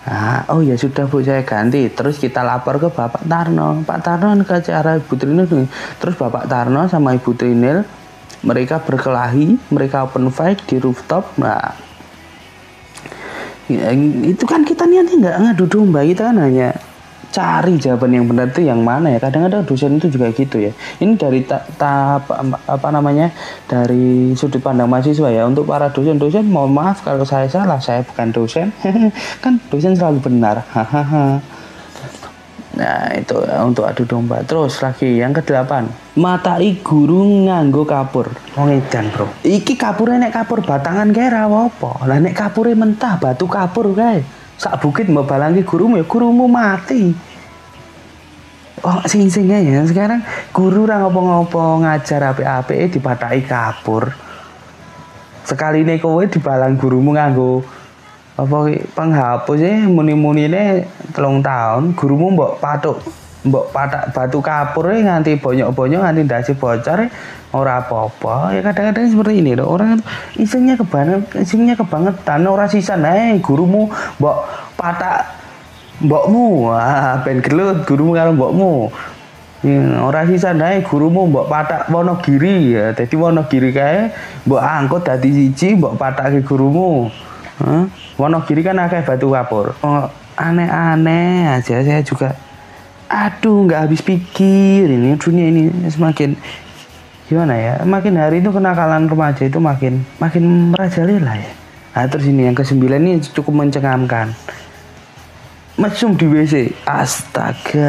Nah, 0.00 0.48
oh 0.48 0.64
ya 0.64 0.76
sudah 0.80 1.04
bu 1.08 1.20
saya 1.20 1.44
ganti. 1.44 1.88
Terus 1.92 2.16
kita 2.16 2.40
lapor 2.40 2.80
ke 2.80 2.88
Bapak 2.88 3.24
Tarno. 3.24 3.84
Pak 3.84 3.98
Tarno 4.00 4.36
ke 4.44 4.60
cara 4.64 4.96
Ibu 4.96 5.14
Trinil. 5.16 5.68
Terus 6.00 6.14
Bapak 6.16 6.48
Tarno 6.48 6.88
sama 6.88 7.16
Ibu 7.16 7.32
Trinil 7.36 7.84
mereka 8.40 8.80
berkelahi, 8.80 9.60
mereka 9.68 10.08
open 10.08 10.32
fight 10.32 10.64
di 10.64 10.80
rooftop. 10.80 11.28
Nah, 11.36 11.76
ya, 13.68 13.92
itu 14.24 14.44
kan 14.48 14.64
kita 14.64 14.88
niatnya 14.88 15.16
nggak 15.20 15.36
ngadu 15.44 15.64
domba 15.68 16.00
kita 16.02 16.32
kan 16.32 16.40
hanya 16.40 16.72
cari 17.30 17.78
jawaban 17.78 18.10
yang 18.10 18.26
benar 18.26 18.50
itu 18.50 18.66
yang 18.66 18.82
mana 18.82 19.14
ya? 19.14 19.18
Kadang-kadang 19.22 19.62
dosen 19.64 19.96
itu 19.96 20.10
juga 20.10 20.30
gitu 20.34 20.58
ya. 20.58 20.72
Ini 20.98 21.14
dari 21.14 21.46
tahap 21.78 22.26
apa 22.66 22.88
namanya 22.90 23.30
dari 23.70 24.34
sudut 24.34 24.60
pandang 24.60 24.90
mahasiswa 24.90 25.30
ya. 25.30 25.46
Untuk 25.46 25.70
para 25.70 25.88
dosen-dosen 25.90 26.46
mohon 26.50 26.74
maaf 26.74 27.06
kalau 27.06 27.22
saya 27.22 27.46
salah 27.46 27.78
saya 27.78 28.02
bukan 28.02 28.28
dosen. 28.34 28.74
Kan 29.42 29.62
dosen 29.70 29.94
selalu 29.94 30.18
benar. 30.20 30.66
Hahaha 30.74 31.40
Nah 32.70 33.12
itu 33.12 33.36
ya, 33.44 33.60
untuk 33.66 33.84
adu 33.84 34.06
domba. 34.06 34.40
Terus 34.46 34.78
lagi 34.80 35.18
yang 35.18 35.34
kedelapan 35.34 35.90
Matai 36.16 36.80
guru 36.80 37.46
nganggo 37.46 37.84
kapur. 37.84 38.30
Wong 38.56 38.72
edan 38.72 39.12
bro. 39.12 39.28
Iki 39.44 39.74
kapurnya 39.76 40.26
nek 40.26 40.34
kapur 40.34 40.64
batangan 40.64 41.10
kaya 41.12 41.44
apa? 41.46 41.90
Lah 42.08 42.18
nek 42.18 42.34
kapurnya 42.34 42.78
mentah 42.78 43.20
batu 43.20 43.46
kapur 43.50 43.92
kayak 43.92 44.39
sak 44.60 44.76
bukit 44.84 45.08
mbak 45.08 45.24
balangi 45.24 45.64
gurumu 45.64 45.96
ya 45.96 46.04
gurumu 46.04 46.44
mati. 46.44 47.16
Oh 48.84 49.00
sing 49.08 49.32
sing 49.32 49.48
ya? 49.48 49.60
Sekarang 49.88 50.20
guru 50.52 50.84
orang 50.84 51.08
ngopo-ngopo 51.08 51.80
ngajar 51.80 52.36
ape-ape 52.36 52.92
dipatai 52.92 53.40
kapur 53.48 54.12
sekali 55.50 55.82
nih 55.82 55.98
kowe 55.98 56.22
dibalang 56.22 56.78
gurumu 56.78 57.16
nganggo 57.16 57.66
apa 58.38 58.70
penghapus 58.94 59.58
ya 59.58 59.84
muni-muni 59.90 60.46
ini 60.46 60.86
telung 61.10 61.42
tahun 61.42 61.92
gurumu 61.98 62.38
mbok 62.38 62.62
patuk 62.62 63.02
mbok 63.40 63.72
patak 63.72 64.12
batu 64.12 64.38
kapur 64.44 64.92
ya 64.92 65.00
nganti 65.00 65.40
bonyok-bonyok 65.40 66.00
nganti 66.04 66.22
dasi 66.28 66.52
bocor 66.52 67.08
ya 67.08 67.08
ora 67.50 67.82
apa-apa 67.82 68.54
ya 68.54 68.60
kadang-kadang 68.62 69.10
seperti 69.10 69.42
ini 69.42 69.58
loh 69.58 69.74
orang 69.74 69.98
isinya 70.38 70.78
kebanget 70.78 71.24
isinya 71.40 71.74
kebangetan 71.74 72.46
ora 72.46 72.70
sisa 72.70 72.94
naik 72.94 73.42
gurumu 73.42 73.90
mbok 74.22 74.36
patak 74.76 75.26
mbokmu 76.04 76.70
ah 76.70 77.18
ben 77.26 77.42
gelut 77.42 77.82
gurumu 77.88 78.12
karo 78.14 78.30
mbokmu 78.36 78.92
Ya, 79.60 80.24
sisa 80.24 80.56
naik 80.56 80.88
gurumu 80.88 81.28
mbok 81.28 81.52
patak 81.52 81.92
Wonogiri 81.92 82.72
ya. 82.72 82.96
Dadi 82.96 83.12
Wonogiri 83.12 83.76
kae 83.76 84.08
mbok 84.48 84.56
angkut 84.56 85.04
dadi 85.04 85.28
siji 85.28 85.76
mbok 85.76 86.00
patake 86.00 86.40
gurumu. 86.40 87.12
Hah? 87.60 87.84
Wonogiri 88.16 88.64
kan 88.64 88.80
akeh 88.80 89.04
batu 89.04 89.28
kapur. 89.28 89.76
Oh, 89.84 90.08
aneh-aneh 90.40 91.60
aja 91.60 91.84
saya 91.84 92.00
juga 92.00 92.32
aduh 93.10 93.66
nggak 93.66 93.90
habis 93.90 94.06
pikir 94.06 94.86
ini 94.86 95.18
dunia 95.18 95.50
ini 95.50 95.62
semakin 95.90 96.38
gimana 97.26 97.58
ya? 97.58 97.74
Makin 97.82 98.14
hari 98.14 98.38
itu 98.38 98.54
kenakalan 98.54 99.10
remaja 99.10 99.42
itu 99.50 99.58
makin 99.58 100.06
makin 100.22 100.70
merajalela 100.70 101.34
ya. 101.34 101.50
Nah 101.90 102.06
terus 102.06 102.30
ini 102.30 102.46
yang 102.46 102.54
kesembilan 102.54 103.02
ini 103.02 103.18
cukup 103.34 103.66
mencengangkan. 103.66 104.30
Mesum 105.74 106.14
di 106.14 106.26
WC 106.30 106.70
astaga 106.86 107.88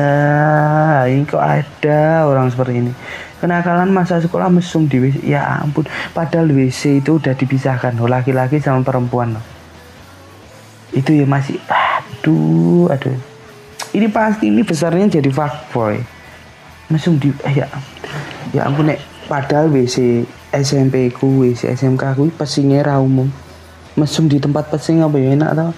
ini 1.05 1.27
kok 1.29 1.43
ada 1.43 2.25
orang 2.25 2.49
seperti 2.49 2.81
ini? 2.81 2.93
Kenakalan 3.37 3.93
masa 3.93 4.21
sekolah 4.21 4.49
mesum 4.49 4.89
di 4.89 4.97
WC 4.97 5.21
ya 5.21 5.61
ampun 5.61 5.85
padahal 6.17 6.49
WC 6.49 7.05
itu 7.05 7.21
udah 7.21 7.37
dipisahkan 7.37 7.93
loh 7.97 8.09
laki-laki 8.09 8.57
sama 8.57 8.81
perempuan 8.81 9.37
loh. 9.37 9.45
Itu 10.97 11.13
ya 11.13 11.29
masih 11.29 11.61
aduh 11.69 12.89
aduh 12.89 13.30
ini 13.91 14.07
pasti 14.07 14.47
ini 14.47 14.61
besarnya 14.63 15.19
jadi 15.19 15.29
fuckboy 15.31 15.99
mesum 16.91 17.15
di 17.15 17.31
eh, 17.47 17.63
ya 17.63 17.67
ya 18.51 18.67
ampun 18.67 18.91
nek 18.91 18.99
padahal 19.31 19.71
WC 19.71 20.27
SMP 20.51 21.07
ku 21.15 21.47
WC 21.47 21.71
SMK 21.71 22.19
ku 22.19 22.27
pesingnya 22.35 22.83
ra 22.83 22.99
umum. 22.99 23.31
Mesum 23.95 24.27
di 24.27 24.35
tempat 24.35 24.67
pesing 24.67 24.99
apa 24.99 25.15
ya 25.15 25.31
enak 25.31 25.51
tau? 25.55 25.71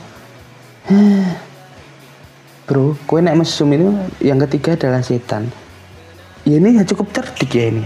Bro 2.65 2.97
kue 3.05 3.21
nek 3.21 3.37
mesum 3.37 3.69
itu 3.69 3.93
yang 4.25 4.41
ketiga 4.49 4.73
adalah 4.73 5.05
setan. 5.05 5.53
Ya 6.49 6.57
ini 6.57 6.81
ya 6.81 6.83
cukup 6.89 7.13
cerdik 7.13 7.53
ya 7.53 7.69
ini. 7.69 7.85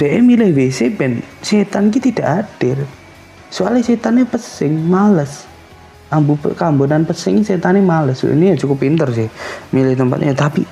Dia 0.00 0.24
milih 0.24 0.56
WC 0.56 0.96
ben 0.96 1.20
setan 1.44 1.92
ki 1.92 2.00
tidak 2.00 2.26
hadir 2.26 2.88
soalnya 3.52 3.82
setannya 3.82 4.24
pesing 4.28 4.76
males 4.86 5.48
ambu 6.08 6.40
kambodan 6.56 7.04
pesing 7.04 7.44
setannya 7.44 7.84
males. 7.84 8.24
Ini 8.24 8.54
ya 8.54 8.56
cukup 8.56 8.80
pinter 8.80 9.08
sih 9.12 9.28
milih 9.72 9.94
tempatnya. 9.96 10.32
Tapi 10.32 10.64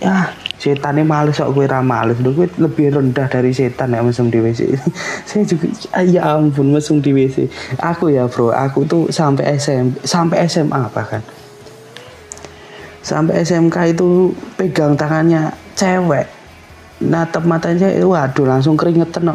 ya 0.00 0.28
setannya 0.60 1.04
males 1.04 1.40
kok 1.40 1.48
gue 1.52 1.64
ramah 1.64 2.04
males. 2.04 2.20
Gue 2.20 2.48
lebih 2.60 2.92
rendah 2.92 3.26
dari 3.28 3.56
setan 3.56 3.96
ya 3.96 4.04
mesum 4.04 4.28
di 4.28 4.38
WC 4.38 4.60
saya 5.28 5.42
juga 5.48 5.66
ya 6.04 6.36
ampun 6.36 6.76
mesum 6.76 7.00
di 7.00 7.10
WC 7.16 7.48
aku 7.80 8.12
ya 8.12 8.28
bro 8.28 8.52
aku 8.52 8.84
tuh 8.84 9.02
sampai 9.08 9.56
SM 9.56 10.04
sampai 10.04 10.44
SMA 10.46 10.92
bahkan. 10.92 11.24
Sampai 13.02 13.42
SMK 13.42 13.98
itu 13.98 14.30
pegang 14.54 14.94
tangannya 14.94 15.50
cewek. 15.74 16.30
Natap 17.02 17.42
matanya 17.42 17.90
waduh 18.06 18.46
langsung 18.46 18.78
keringetan 18.78 19.34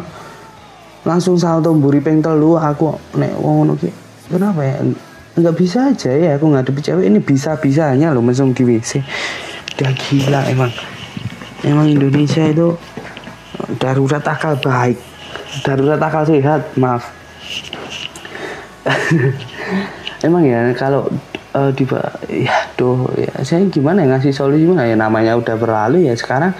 langsung 1.06 1.38
salto 1.40 1.72
mburi 1.72 2.04
peng 2.04 2.20
telu 2.20 2.58
aku 2.58 2.92
nek 3.16 3.32
wong 3.38 3.72
kenapa 4.28 4.60
ya 4.60 4.76
nggak 5.38 5.56
bisa 5.58 5.94
aja 5.94 6.10
ya 6.10 6.34
aku 6.34 6.50
ngadepi 6.50 6.80
cewek 6.82 7.04
ini 7.06 7.22
bisa 7.22 7.54
bisanya 7.56 8.10
loh 8.10 8.22
mesum 8.22 8.50
di 8.50 8.66
WC 8.66 9.02
udah 9.78 9.94
gila 9.94 10.42
emang. 10.50 10.74
Emang 11.62 11.86
Indonesia 11.86 12.42
itu 12.50 12.74
darurat 13.78 14.26
akal 14.26 14.58
baik. 14.58 14.98
Darurat 15.62 16.02
akal 16.02 16.26
sehat 16.26 16.74
maaf. 16.74 17.06
Emang 20.26 20.42
ya 20.42 20.74
kalau 20.74 21.06
uh, 21.54 21.70
di 21.70 21.86
ya 22.42 22.58
tuh 22.74 23.06
ya 23.14 23.30
saya 23.46 23.62
gimana 23.70 24.02
ya 24.02 24.18
ngasih 24.18 24.34
solusi 24.34 24.66
gimana? 24.66 24.90
Ya 24.90 24.98
namanya 24.98 25.38
udah 25.38 25.54
berlalu 25.54 26.10
ya 26.10 26.14
sekarang 26.18 26.50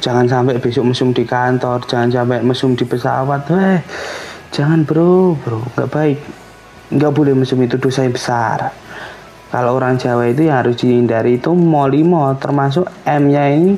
jangan 0.00 0.24
sampai 0.24 0.56
besok 0.56 0.88
mesum 0.88 1.12
di 1.12 1.28
kantor 1.28 1.84
jangan 1.84 2.08
sampai 2.08 2.40
mesum 2.40 2.72
di 2.72 2.88
pesawat. 2.88 3.52
Eh 3.52 3.84
jangan 4.48 4.88
bro 4.88 5.36
bro 5.36 5.60
nggak 5.76 5.92
baik 5.92 6.41
nggak 6.92 7.12
boleh 7.12 7.32
mesum 7.32 7.58
itu 7.64 7.80
dosa 7.80 8.04
yang 8.04 8.12
besar. 8.12 8.70
Kalau 9.52 9.76
orang 9.76 10.00
Jawa 10.00 10.32
itu 10.32 10.48
yang 10.48 10.64
harus 10.64 10.80
dihindari. 10.80 11.36
Itu 11.36 11.52
molimo 11.52 12.24
termasuk 12.40 12.88
M-nya 13.04 13.52
ini 13.52 13.76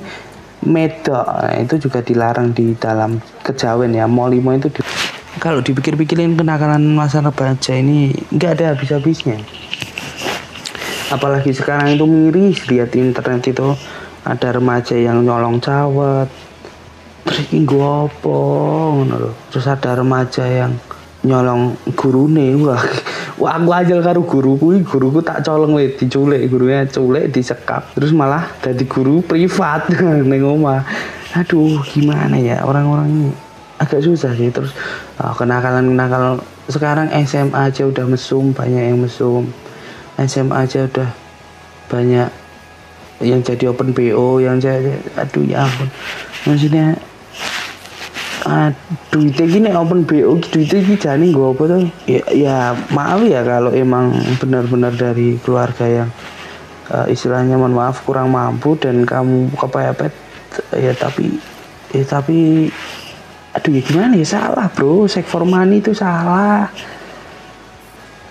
medok. 0.62 1.26
Nah, 1.26 1.58
itu 1.58 1.82
juga 1.82 1.98
dilarang 1.98 2.54
di 2.54 2.78
dalam 2.78 3.18
kejawen 3.42 3.90
ya. 3.90 4.06
Molimo 4.06 4.54
itu 4.54 4.70
di... 4.70 4.80
kalau 5.42 5.58
dipikir-pikirin 5.58 6.38
kenakalan 6.38 6.94
masa 6.94 7.18
remaja 7.18 7.74
ini 7.74 8.14
nggak 8.30 8.50
ada 8.54 8.64
habis-habisnya. 8.74 9.42
Apalagi 11.10 11.50
sekarang 11.50 11.98
itu 11.98 12.06
miris 12.06 12.70
lihat 12.70 12.94
internet 12.94 13.42
itu 13.50 13.74
ada 14.22 14.48
remaja 14.54 14.94
yang 14.94 15.26
nyolong 15.26 15.58
cawet. 15.58 16.30
Terus 17.26 17.50
ini 17.50 17.66
gopo 17.66 19.02
terus 19.50 19.66
ada 19.66 19.96
remaja 19.98 20.46
yang 20.46 20.78
nyolong 21.24 21.74
gurune 21.96 22.54
wah. 22.60 22.84
Wah 23.34 23.58
aku 23.58 23.74
aja 23.74 23.98
karo 23.98 24.22
guruku 24.22 24.78
guruku 24.86 25.18
tak 25.18 25.42
colong 25.42 25.74
weh 25.74 25.90
diculik 25.90 26.46
gurunya 26.46 26.86
culik 26.86 27.34
disekap. 27.34 27.90
Terus 27.98 28.14
malah 28.14 28.46
jadi 28.62 28.84
guru 28.86 29.24
privat 29.26 29.90
neng 30.30 30.44
omah. 30.44 30.86
Aduh 31.34 31.82
gimana 31.82 32.38
ya 32.38 32.62
orang-orang 32.62 33.10
ini? 33.10 33.30
Agak 33.82 34.06
susah 34.06 34.30
sih 34.38 34.54
terus 34.54 34.70
oh, 35.18 35.34
kenakalan 35.34 35.90
kenakalan 35.90 36.38
sekarang 36.70 37.10
SMA 37.26 37.74
aja 37.74 37.82
udah 37.90 38.06
mesum 38.06 38.54
banyak 38.54 38.94
yang 38.94 39.02
mesum. 39.02 39.50
SMA 40.14 40.54
aja 40.54 40.86
udah 40.86 41.10
banyak 41.90 42.30
yang 43.18 43.42
jadi 43.42 43.74
open 43.74 43.90
BO 43.90 44.38
yang 44.38 44.62
jadi 44.62 44.94
aduh 45.18 45.42
ya 45.42 45.66
ampun. 45.66 45.90
Maksudnya 46.46 46.94
itu 49.16 49.42
gini 49.48 49.72
open 49.72 50.04
BO 50.04 50.36
duitnya 50.36 50.84
gini 50.84 50.96
jani 51.00 51.26
gue 51.32 51.48
apa 51.48 51.62
tuh? 51.64 51.80
Ya, 52.04 52.22
ya 52.28 52.56
maaf 52.92 53.24
ya 53.24 53.40
kalau 53.40 53.72
emang 53.72 54.12
benar-benar 54.36 54.92
dari 54.92 55.40
keluarga 55.40 55.88
yang 55.88 56.10
uh, 56.92 57.08
istilahnya 57.08 57.56
mohon 57.56 57.72
maaf 57.72 58.04
kurang 58.04 58.36
mampu 58.36 58.76
dan 58.76 59.08
kamu 59.08 59.48
kepepet 59.56 60.12
ya 60.76 60.92
tapi 60.92 61.40
ya 61.96 62.04
tapi 62.04 62.68
aduh 63.56 63.72
ya 63.72 63.80
gimana 63.80 64.12
ya? 64.12 64.26
Salah 64.28 64.68
bro. 64.68 65.08
Sek 65.08 65.24
for 65.24 65.48
money 65.48 65.80
itu 65.80 65.96
salah. 65.96 66.68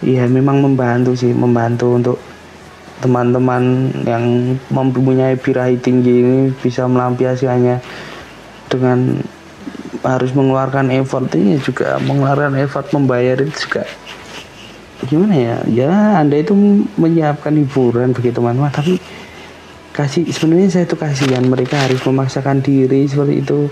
Ya 0.05 0.29
memang 0.29 0.61
membantu 0.61 1.17
sih 1.17 1.33
membantu 1.33 1.97
untuk 1.97 2.17
teman-teman 3.01 3.89
yang 4.05 4.55
mempunyai 4.69 5.35
birahi 5.35 5.75
tinggi 5.81 6.21
ini 6.21 6.39
bisa 6.53 6.85
melampiasikannya 6.85 7.81
dengan 8.69 9.19
harus 10.03 10.35
mengeluarkan 10.35 10.91
effort. 10.91 11.31
Ini 11.31 11.63
juga 11.63 11.97
mengeluarkan 12.03 12.59
effort 12.59 12.91
membayar 12.91 13.39
itu 13.39 13.67
juga. 13.67 13.87
Gimana 15.07 15.35
ya? 15.35 15.55
Ya 15.67 15.93
anda 16.19 16.39
itu 16.39 16.55
menyiapkan 16.95 17.51
hiburan 17.55 18.15
bagi 18.15 18.31
teman-teman 18.31 18.71
tapi 18.71 18.99
kasih 19.93 20.25
sebenarnya 20.31 20.69
saya 20.73 20.85
itu 20.89 20.97
kasihan 20.97 21.45
mereka 21.45 21.77
harus 21.77 22.01
memaksakan 22.03 22.63
diri 22.63 23.07
seperti 23.07 23.43
itu. 23.43 23.67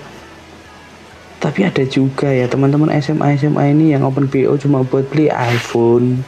Tapi 1.42 1.66
ada 1.66 1.82
juga 1.90 2.30
ya 2.30 2.46
teman-teman 2.46 2.94
SMA 3.02 3.34
SMA 3.42 3.74
ini 3.74 3.98
yang 3.98 4.06
open 4.06 4.30
BO 4.30 4.54
cuma 4.62 4.86
buat 4.86 5.10
beli 5.10 5.32
iPhone. 5.34 6.22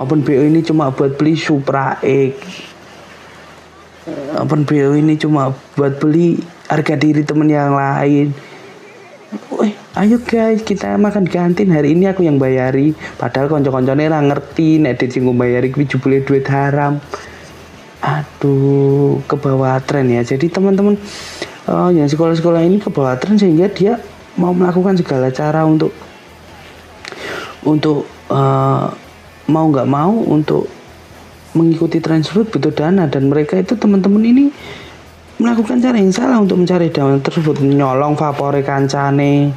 Open 0.00 0.24
BO 0.24 0.42
ini 0.48 0.64
cuma 0.64 0.88
buat 0.88 1.20
beli 1.20 1.36
Supra 1.36 2.00
X. 2.00 2.34
Open 4.40 4.64
BO 4.64 4.96
ini 4.96 5.20
cuma 5.20 5.52
buat 5.76 6.00
beli 6.00 6.40
harga 6.72 6.96
diri 6.96 7.20
teman 7.20 7.52
yang 7.52 7.76
lain 7.76 8.32
ayo 9.94 10.18
guys, 10.22 10.66
kita 10.66 10.98
makan 10.98 11.28
kantin 11.28 11.70
hari 11.70 11.94
ini 11.94 12.10
aku 12.10 12.26
yang 12.26 12.38
bayari. 12.38 12.96
Padahal 13.20 13.46
konco-koncone 13.46 14.10
ora 14.10 14.18
ngerti 14.18 14.82
nek 14.82 14.98
disinggung 14.98 15.38
bayari 15.38 15.70
kuwi 15.70 15.86
jebule 15.86 16.22
duit 16.22 16.46
haram. 16.50 16.98
Aduh, 18.04 19.22
ke 19.24 19.34
bawah 19.38 19.80
tren 19.80 20.10
ya. 20.12 20.20
Jadi 20.26 20.50
teman-teman 20.50 20.98
uh, 21.70 21.90
yang 21.94 22.10
sekolah-sekolah 22.10 22.62
ini 22.64 22.82
ke 22.82 22.90
bawah 22.92 23.16
tren 23.16 23.38
sehingga 23.40 23.70
dia 23.70 24.02
mau 24.34 24.50
melakukan 24.50 24.98
segala 24.98 25.30
cara 25.30 25.62
untuk 25.62 25.94
untuk 27.64 28.04
uh, 28.28 28.92
mau 29.48 29.66
nggak 29.70 29.88
mau 29.88 30.12
untuk 30.12 30.68
mengikuti 31.54 32.02
tren 32.02 32.20
tersebut 32.20 32.50
butuh 32.50 32.74
dana 32.74 33.06
dan 33.06 33.30
mereka 33.30 33.56
itu 33.56 33.78
teman-teman 33.78 34.20
ini 34.26 34.44
melakukan 35.38 35.82
cara 35.82 35.96
yang 35.98 36.14
salah 36.14 36.38
untuk 36.38 36.62
mencari 36.62 36.90
dana 36.90 37.18
tersebut. 37.18 37.62
Nyolong 37.62 38.14
vapore 38.14 38.62
kancane 38.62 39.50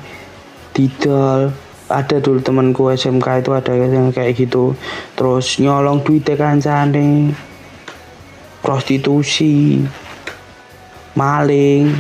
didol. 0.74 1.54
Ada 1.88 2.20
dulu 2.20 2.44
temanku 2.44 2.92
SMK 2.92 3.48
itu 3.48 3.52
ada 3.56 3.72
yang 3.72 4.12
kayak 4.12 4.36
gitu. 4.36 4.76
Terus 5.16 5.60
nyolong 5.64 6.04
duit 6.04 6.28
kancane. 6.28 7.32
Prostitusi. 8.60 9.82
Maling. 11.16 11.94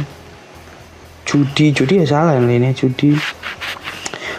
Judi. 1.24 1.72
Judi 1.72 2.04
ya 2.04 2.06
salah 2.08 2.36
ini 2.40 2.72
judi. 2.76 3.16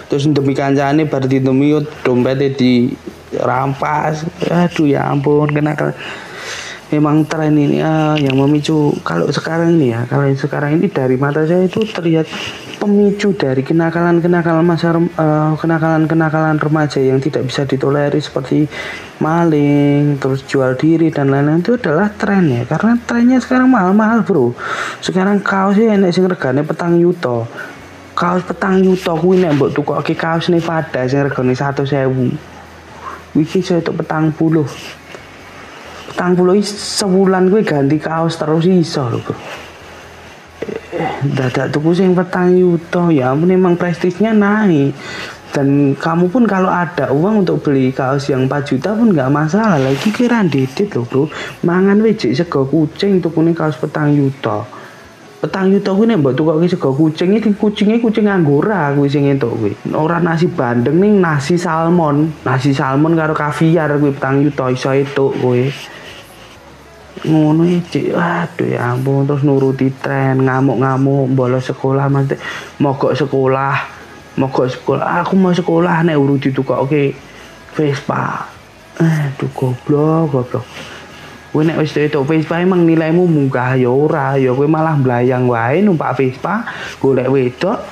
Terus 0.09 0.24
demi 0.33 0.53
kancane 0.53 1.05
bar 1.09 1.24
demi 1.24 1.72
dompetnya 2.05 2.48
di 2.53 2.92
rampas 3.37 4.24
aduh 4.48 4.88
ya 4.88 5.12
ampun 5.12 5.53
kenapa 5.53 5.92
memang 6.88 7.29
tren 7.29 7.53
ini 7.53 7.85
uh, 7.85 8.16
yang 8.16 8.37
memicu 8.37 8.96
kalau 9.05 9.29
sekarang 9.29 9.77
ini 9.77 9.92
ya. 9.92 10.09
Kalau 10.09 10.24
sekarang 10.33 10.81
ini 10.81 10.88
dari 10.88 11.20
mata 11.20 11.44
saya 11.44 11.68
itu 11.68 11.85
terlihat 11.85 12.24
pemicu 12.81 13.37
dari 13.37 13.61
kenakalan-kenakalan 13.61 14.64
masa 14.64 14.96
uh, 14.96 15.53
kenakalan-kenakalan 15.61 16.57
remaja 16.57 17.01
yang 17.05 17.20
tidak 17.20 17.44
bisa 17.44 17.68
ditoleri 17.68 18.20
seperti 18.22 18.64
maling 19.20 20.16
terus 20.16 20.46
jual 20.48 20.72
diri 20.81 21.12
dan 21.12 21.29
lain-lain. 21.29 21.61
Itu 21.61 21.77
adalah 21.77 22.09
tren 22.16 22.48
ya. 22.48 22.64
Karena 22.64 22.96
trennya 23.05 23.38
sekarang 23.38 23.68
mahal-mahal 23.68 24.24
bro. 24.24 24.57
Sekarang 25.05 25.44
kaosnya 25.44 26.01
enak 26.01 26.11
sing 26.16 26.24
regane 26.24 26.64
petang 26.64 26.96
yuto. 26.96 27.44
Kaos 28.16 28.42
petang 28.42 28.81
yuto 28.81 29.14
kuwi 29.14 29.44
nek 29.44 29.61
mbok 29.61 29.77
tukokke 29.77 30.16
kaos 30.16 30.48
nih 30.48 30.64
pada 30.64 31.05
sing 31.05 31.22
regane 31.22 31.53
100.000 31.53 32.59
wiki 33.37 33.61
saya 33.61 33.85
itu 33.85 33.92
petang 33.92 34.33
puluh 34.33 34.64
petang 36.09 36.33
puluh 36.35 36.59
sebulan 36.64 37.53
gue 37.53 37.62
ganti 37.62 38.01
kaos 38.01 38.40
terus 38.40 38.64
iso 38.64 39.05
lho 39.09 39.21
bro 39.21 39.37
dadak 41.23 41.71
tuku 41.75 41.90
sing 41.94 42.12
petang 42.14 42.55
yuto. 42.55 43.11
Ya 43.11 43.33
ampun 43.33 43.51
emang 43.53 43.75
prestisnya 43.79 44.35
naik. 44.35 44.94
Dan 45.49 45.97
kamu 45.97 46.29
pun 46.29 46.44
kalau 46.44 46.68
ada 46.68 47.09
uang 47.09 47.42
untuk 47.42 47.64
beli 47.64 47.88
kaos 47.88 48.29
yang 48.29 48.44
4 48.44 48.68
juta 48.68 48.92
pun 48.92 49.16
nggak 49.16 49.33
masalah. 49.33 49.81
Lagi 49.81 50.12
kira 50.12 50.44
didit 50.44 50.92
loh 50.92 51.09
bro 51.09 51.25
mangan 51.64 52.05
wejik 52.05 52.37
sego 52.37 52.68
kucing 52.68 53.25
kuning 53.25 53.57
kaos 53.57 53.81
petang 53.81 54.12
yuto. 54.12 54.68
Petang 55.38 55.71
yuto 55.71 55.94
kuwi 55.94 56.11
nek 56.11 56.18
mbok 56.21 56.35
tukoke 56.37 56.66
sego 56.68 56.90
kucing 56.92 57.38
iki 57.38 57.55
kucingnya 57.57 57.97
kucing 58.03 58.29
anggora 58.29 58.92
kuwi 58.92 59.09
sing 59.09 59.25
entuk 59.25 59.57
kuwi. 59.57 59.73
Ora 59.97 60.21
nasi 60.21 60.53
bandeng 60.53 61.01
ning 61.01 61.16
nasi 61.25 61.57
salmon. 61.57 62.29
Nasi 62.44 62.77
salmon 62.77 63.16
karo 63.16 63.33
kaviar 63.33 63.97
kuwi 63.97 64.12
petang 64.12 64.44
yuto 64.44 64.68
iso 64.68 64.92
entuk 64.92 65.33
kuwi 65.40 65.73
ngono 67.24 67.66
iki 67.66 68.14
aduh 68.14 68.68
ya 68.68 68.94
ampun 68.94 69.26
terus 69.26 69.42
nuruti 69.42 69.90
tren 69.90 70.44
ngamuk-ngamuk 70.44 71.33
bolos 71.35 71.66
sekolah 71.66 72.07
mas 72.07 72.31
mogok 72.78 73.16
sekolah 73.16 73.98
mogok 74.38 74.70
sekolah. 74.70 75.26
Aku 75.26 75.35
mau 75.35 75.50
sekolah 75.50 76.07
nek 76.07 76.16
urut 76.16 76.38
ditukoke 76.38 77.12
Vespa. 77.74 78.46
Aduh 79.02 79.50
goblok 79.50 80.31
goblok. 80.31 80.64
Kowe 81.48 81.66
nek 81.66 81.83
wis 81.83 81.96
itu 81.98 82.22
Vespa 82.22 82.62
emang 82.62 82.87
nilaimu 82.87 83.26
munggah 83.26 83.74
ya 83.74 83.90
ora, 83.90 84.38
ya 84.38 84.54
kowe 84.54 84.70
malah 84.70 84.94
mblayang 84.94 85.50
wae 85.50 85.83
numpak 85.83 86.14
Vespa, 86.14 86.62
golek 87.02 87.26
wedok. 87.26 87.83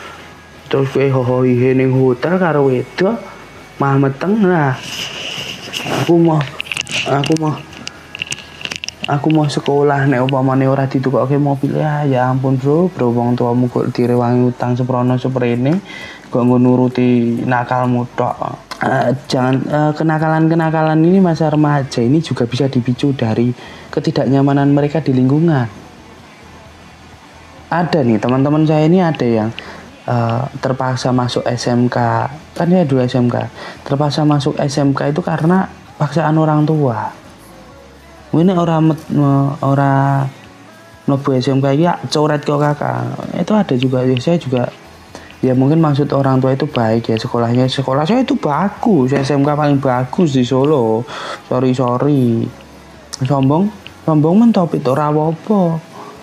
Terus 0.71 0.87
kowe 0.95 1.03
hohoihe 1.03 1.75
ning 1.75 1.91
hotel 1.91 2.39
karo 2.39 2.71
wedok, 2.71 3.19
mah 3.83 3.99
meteng. 3.99 4.39
Lah. 4.47 4.79
Aku 6.03 6.15
mau 6.19 6.39
aku 7.07 7.33
mau 7.43 7.55
aku 9.07 9.31
mau 9.31 9.47
sekolah 9.47 10.11
nek 10.11 10.27
upamane 10.27 10.67
ora 10.67 10.91
ditukokke 10.91 11.39
mobil 11.39 11.79
ya 11.79 12.03
ya 12.03 12.27
ampun 12.31 12.59
bro. 12.59 12.91
Bro 12.91 13.15
wong 13.15 13.39
tuamu 13.39 13.71
kok 13.71 13.95
direwangi 13.95 14.51
utang 14.51 14.75
seprono 14.75 15.15
seprene 15.15 15.79
kok 16.27 16.43
nuruti 16.43 17.41
nakalmu 17.47 18.03
tok. 18.19 18.67
Uh, 18.77 19.09
jangan 19.25 19.57
uh, 19.73 19.93
kenakalan-kenakalan 19.97 21.01
ini 21.01 21.17
masa 21.17 21.49
remaja 21.49 22.05
ini 22.05 22.21
juga 22.21 22.45
bisa 22.45 22.69
dipicu 22.69 23.17
dari 23.17 23.49
ketidaknyamanan 23.89 24.69
mereka 24.69 25.01
di 25.01 25.17
lingkungan. 25.17 25.65
Ada 27.73 28.05
nih 28.05 28.21
teman-teman 28.21 28.69
saya 28.69 28.85
ini 28.85 29.01
ada 29.01 29.25
yang 29.25 29.49
uh, 30.07 30.45
terpaksa 30.61 31.11
masuk 31.11 31.43
SMK 31.47 31.97
kan 32.57 32.69
ya 32.73 32.87
dua 32.87 33.05
SMK 33.05 33.37
terpaksa 33.85 34.23
masuk 34.25 34.57
SMK 34.57 35.13
itu 35.13 35.21
karena 35.21 35.69
paksaan 35.99 36.39
orang 36.39 36.63
tua 36.65 37.26
ini 38.41 38.53
orang 38.53 38.93
orang 39.63 40.29
mlebu 41.07 41.39
SMK 41.39 41.67
ya 41.79 41.95
coret 42.11 42.43
kok 42.43 42.59
kakak. 42.59 43.15
Itu 43.39 43.53
ada 43.55 43.75
juga 43.79 44.03
ya 44.03 44.17
saya 44.19 44.37
juga 44.37 44.67
ya 45.45 45.53
mungkin 45.55 45.79
maksud 45.79 46.11
orang 46.11 46.43
tua 46.43 46.57
itu 46.57 46.67
baik 46.67 47.13
ya 47.13 47.17
sekolahnya 47.21 47.69
sekolah 47.69 48.09
saya 48.09 48.25
itu 48.25 48.35
bagus 48.35 49.15
SMK 49.15 49.49
paling 49.55 49.79
bagus 49.79 50.35
di 50.35 50.43
Solo. 50.43 51.07
Sorry 51.47 51.71
sorry. 51.73 52.47
Sombong 53.23 53.71
sombong 54.05 54.37
mentop 54.39 54.71
itu 54.75 54.93
rawopo 54.93 55.79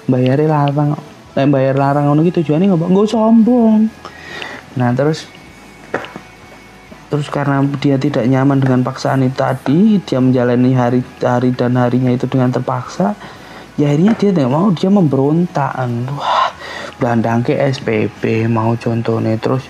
bayari 0.08 0.46
larang 0.48 0.96
eh, 1.36 1.48
bayar 1.48 1.76
larang 1.80 2.12
ngono 2.12 2.22
gitu 2.28 2.44
tujuannya 2.44 2.72
nggak 2.72 2.90
nggak 2.92 3.08
sombong. 3.08 3.88
Nah 4.76 4.90
terus 4.92 5.26
terus 7.14 7.30
karena 7.30 7.62
dia 7.78 8.02
tidak 8.02 8.26
nyaman 8.26 8.58
dengan 8.58 8.82
paksaan 8.82 9.22
itu 9.22 9.38
tadi 9.38 10.02
dia 10.02 10.18
menjalani 10.18 10.74
hari 10.74 11.06
hari 11.22 11.54
dan 11.54 11.78
harinya 11.78 12.10
itu 12.10 12.26
dengan 12.26 12.50
terpaksa 12.50 13.14
ya 13.78 13.94
akhirnya 13.94 14.18
dia 14.18 14.34
tidak 14.34 14.50
mau 14.50 14.74
dia 14.74 14.90
memberontak 14.90 15.78
wah 16.18 16.50
dandang 16.98 17.46
ke 17.46 17.54
SPP 17.54 18.50
mau 18.50 18.74
contohnya 18.74 19.38
terus 19.38 19.62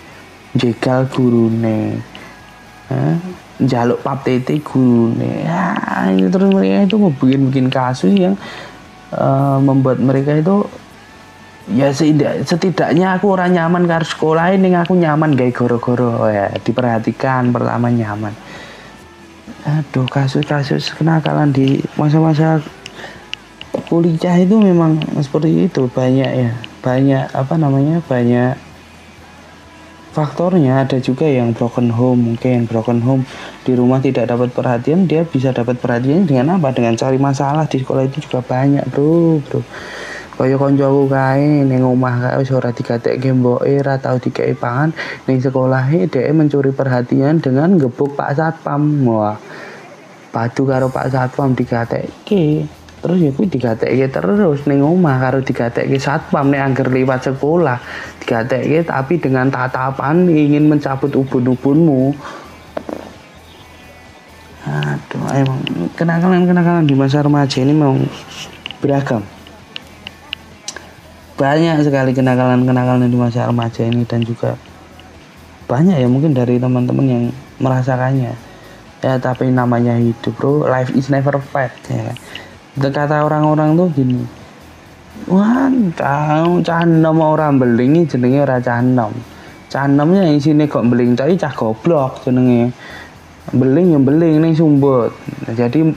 jegal 0.55 1.03
gurune. 1.11 1.99
Eh? 2.87 3.15
jaluk 3.63 4.01
pap 4.01 4.25
tete 4.25 4.59
guru 4.59 5.13
ya 5.19 5.77
terus 6.09 6.49
mereka 6.49 6.89
itu 6.89 6.95
mau 6.97 7.11
bikin 7.13 7.67
kasus 7.69 8.11
yang 8.15 8.35
uh, 9.13 9.59
membuat 9.61 10.01
mereka 10.01 10.35
itu 10.35 10.65
ya 11.71 11.95
setidak, 11.95 12.43
setidaknya 12.43 13.15
aku 13.15 13.31
orang 13.31 13.55
nyaman 13.55 13.87
karena 13.87 14.07
sekolah 14.07 14.45
ini 14.51 14.75
aku 14.75 14.99
nyaman 14.99 15.31
gay 15.39 15.55
goro-goro. 15.55 16.27
Ya 16.27 16.51
diperhatikan 16.59 17.55
pertama 17.55 17.87
nyaman. 17.87 18.35
Aduh 19.63 20.03
kasus-kasus 20.11 20.91
kenakalan 20.91 21.55
di 21.55 21.79
masa-masa 21.95 22.59
kuliah 23.87 24.35
itu 24.35 24.59
memang 24.59 24.99
seperti 25.23 25.71
itu. 25.71 25.87
Banyak 25.87 26.31
ya 26.35 26.51
banyak 26.83 27.31
apa 27.31 27.55
namanya 27.55 28.03
banyak 28.03 28.59
faktornya. 30.11 30.83
Ada 30.83 30.99
juga 30.99 31.31
yang 31.31 31.55
broken 31.55 31.95
home 31.95 32.35
mungkin 32.35 32.67
broken 32.67 32.99
home 32.99 33.23
di 33.63 33.71
rumah 33.71 34.03
tidak 34.03 34.27
dapat 34.27 34.51
perhatian 34.51 35.07
dia 35.07 35.23
bisa 35.23 35.55
dapat 35.55 35.79
perhatian 35.79 36.27
dengan 36.27 36.59
apa? 36.59 36.75
Dengan 36.75 36.99
cari 36.99 37.15
masalah 37.15 37.63
di 37.71 37.79
sekolah 37.79 38.03
itu 38.11 38.19
juga 38.27 38.43
banyak 38.43 38.83
bro 38.91 39.39
bro 39.47 39.63
kaya 40.33 40.57
kancaku 40.57 41.05
kae 41.13 41.61
ning 41.61 41.85
omah 41.85 42.15
kae 42.17 42.35
wis 42.41 42.49
ora 42.49 42.73
digatekke 42.73 43.29
mboke 43.37 43.69
ora 43.69 44.01
tau 44.01 44.17
dikei 44.17 44.57
pangan. 44.57 44.89
Ning 45.29 45.37
sekolahe 45.37 46.09
dhek 46.09 46.25
mencuri 46.33 46.73
perhatian 46.73 47.37
dengan 47.37 47.77
gebuk 47.77 48.17
Pak 48.17 48.33
Satpam. 48.33 48.81
Wah 49.05 49.37
padu 50.33 50.65
karo 50.65 50.89
Pak 50.89 51.13
Satpam 51.13 51.53
digatekke 51.53 52.65
terus 53.03 53.19
ya 53.19 53.29
kuwi 53.35 53.51
digatekke 53.51 54.07
terus 54.09 54.65
ning 54.65 54.81
omah 54.81 55.19
karo 55.21 55.43
digatekke 55.43 55.99
satpam 56.01 56.49
nek 56.49 56.61
angger 56.65 56.89
liwat 56.89 57.29
sekolah. 57.29 57.77
Digatekke 58.25 58.89
tapi 58.89 59.21
dengan 59.21 59.53
tatapan 59.53 60.25
ingin 60.25 60.65
mencabut 60.65 61.13
ubun-ubunmu. 61.13 62.15
Aduh 64.63 65.27
emang 65.35 65.59
kenakalan-kenakalan 65.93 66.87
di 66.87 66.95
masa 66.95 67.19
remaja 67.21 67.59
ini 67.59 67.75
memang 67.75 68.07
beragam 68.79 69.21
banyak 71.43 71.83
sekali 71.83 72.15
kenakalan-kenakalan 72.15 73.11
di 73.11 73.19
masa 73.19 73.51
remaja 73.51 73.83
ini 73.83 74.07
dan 74.07 74.23
juga 74.23 74.55
banyak 75.67 75.99
ya 75.99 76.07
mungkin 76.07 76.31
dari 76.31 76.55
teman-teman 76.55 77.03
yang 77.03 77.23
merasakannya. 77.59 78.31
Ya 79.03 79.19
tapi 79.19 79.51
namanya 79.51 79.99
hidup 79.99 80.31
bro 80.39 80.63
life 80.63 80.95
is 80.95 81.11
never 81.11 81.35
fair 81.43 81.67
ya 81.91 82.07
kan? 82.07 82.17
Kata 82.79 83.27
orang-orang 83.27 83.75
tuh 83.75 83.91
gini 83.91 84.23
wah 85.27 85.67
tahu 85.99 86.63
canom 86.63 87.17
orang 87.19 87.59
beling 87.59 88.07
jenenge 88.07 88.39
ora 88.39 88.63
canom. 88.63 89.11
Canomnya 89.67 90.23
yang 90.23 90.39
sini 90.39 90.63
kok 90.71 90.87
beling 90.87 91.19
tapi 91.19 91.35
cah 91.35 91.51
goblok 91.51 92.23
jenenge. 92.23 92.71
Beling 93.51 93.99
yang 93.99 94.07
beling 94.07 94.39
nih 94.39 94.55
sumbut. 94.55 95.11
Jadi 95.51 95.91